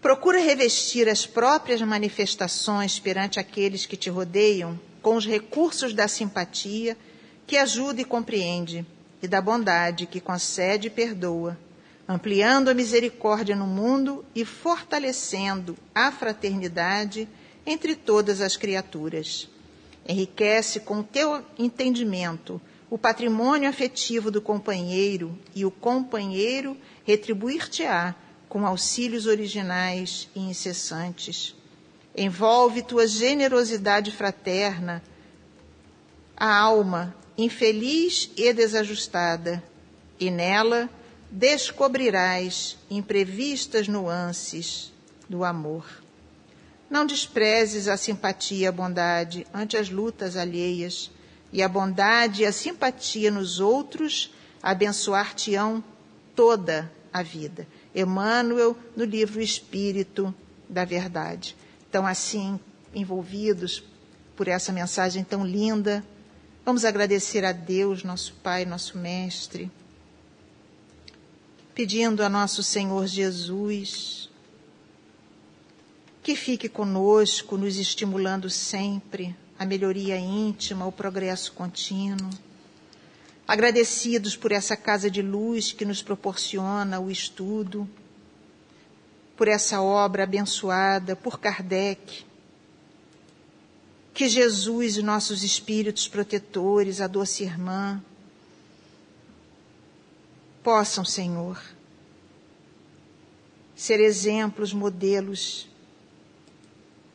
[0.02, 6.96] Procura revestir as próprias manifestações perante aqueles que te rodeiam com os recursos da simpatia,
[7.46, 8.86] que ajuda e compreende,
[9.22, 11.58] e da bondade, que concede e perdoa,
[12.08, 17.28] ampliando a misericórdia no mundo e fortalecendo a fraternidade
[17.66, 19.48] entre todas as criaturas.
[20.08, 28.14] Enriquece com o teu entendimento o patrimônio afetivo do companheiro e o companheiro retribuir-te-á
[28.48, 31.54] com auxílios originais e incessantes
[32.20, 35.02] Envolve tua generosidade fraterna
[36.36, 39.64] a alma infeliz e desajustada,
[40.18, 40.90] e nela
[41.30, 44.92] descobrirás imprevistas nuances
[45.30, 45.86] do amor.
[46.90, 51.10] Não desprezes a simpatia e a bondade ante as lutas alheias,
[51.50, 54.30] e a bondade e a simpatia nos outros
[54.62, 55.82] abençoar-te-ão
[56.36, 57.66] toda a vida.
[57.94, 60.34] Emmanuel, no livro Espírito
[60.68, 61.56] da Verdade
[61.90, 62.58] estão assim
[62.94, 63.82] envolvidos
[64.36, 66.04] por essa mensagem tão linda.
[66.64, 69.68] Vamos agradecer a Deus, nosso Pai, nosso Mestre,
[71.74, 74.30] pedindo a nosso Senhor Jesus
[76.22, 82.30] que fique conosco, nos estimulando sempre a melhoria íntima, o progresso contínuo.
[83.48, 87.88] Agradecidos por essa casa de luz que nos proporciona o estudo,
[89.40, 92.26] por essa obra abençoada por Kardec.
[94.12, 98.04] Que Jesus e nossos espíritos protetores, a doce irmã,
[100.62, 101.58] possam, Senhor,
[103.74, 105.66] ser exemplos, modelos.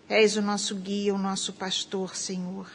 [0.09, 2.67] És o nosso guia, o nosso pastor, Senhor.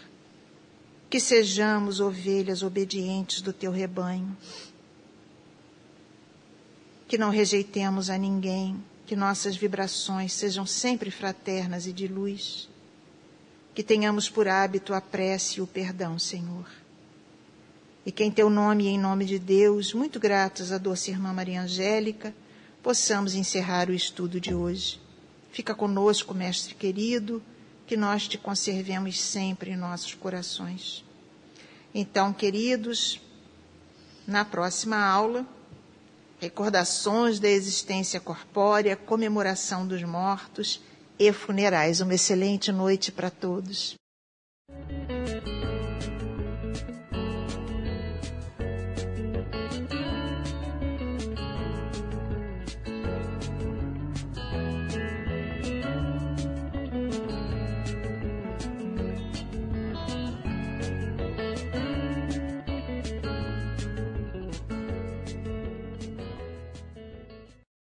[1.11, 4.39] Que sejamos ovelhas obedientes do teu rebanho.
[7.09, 8.81] Que não rejeitemos a ninguém
[9.11, 12.69] que nossas vibrações sejam sempre fraternas e de luz.
[13.75, 16.71] Que tenhamos por hábito a prece e o perdão, Senhor.
[18.07, 21.33] E que em teu nome e em nome de Deus, muito gratos à doce irmã
[21.33, 22.33] Maria Angélica,
[22.85, 25.01] possamos encerrar o estudo de hoje.
[25.51, 27.43] Fica conosco, mestre querido,
[27.89, 31.05] que nós te conservemos sempre em nossos corações.
[31.93, 33.21] Então, queridos,
[34.25, 35.45] na próxima aula,
[36.41, 40.81] recordações da existência corpórea, comemoração dos mortos
[41.19, 42.01] e funerais.
[42.01, 43.95] Uma excelente noite para todos.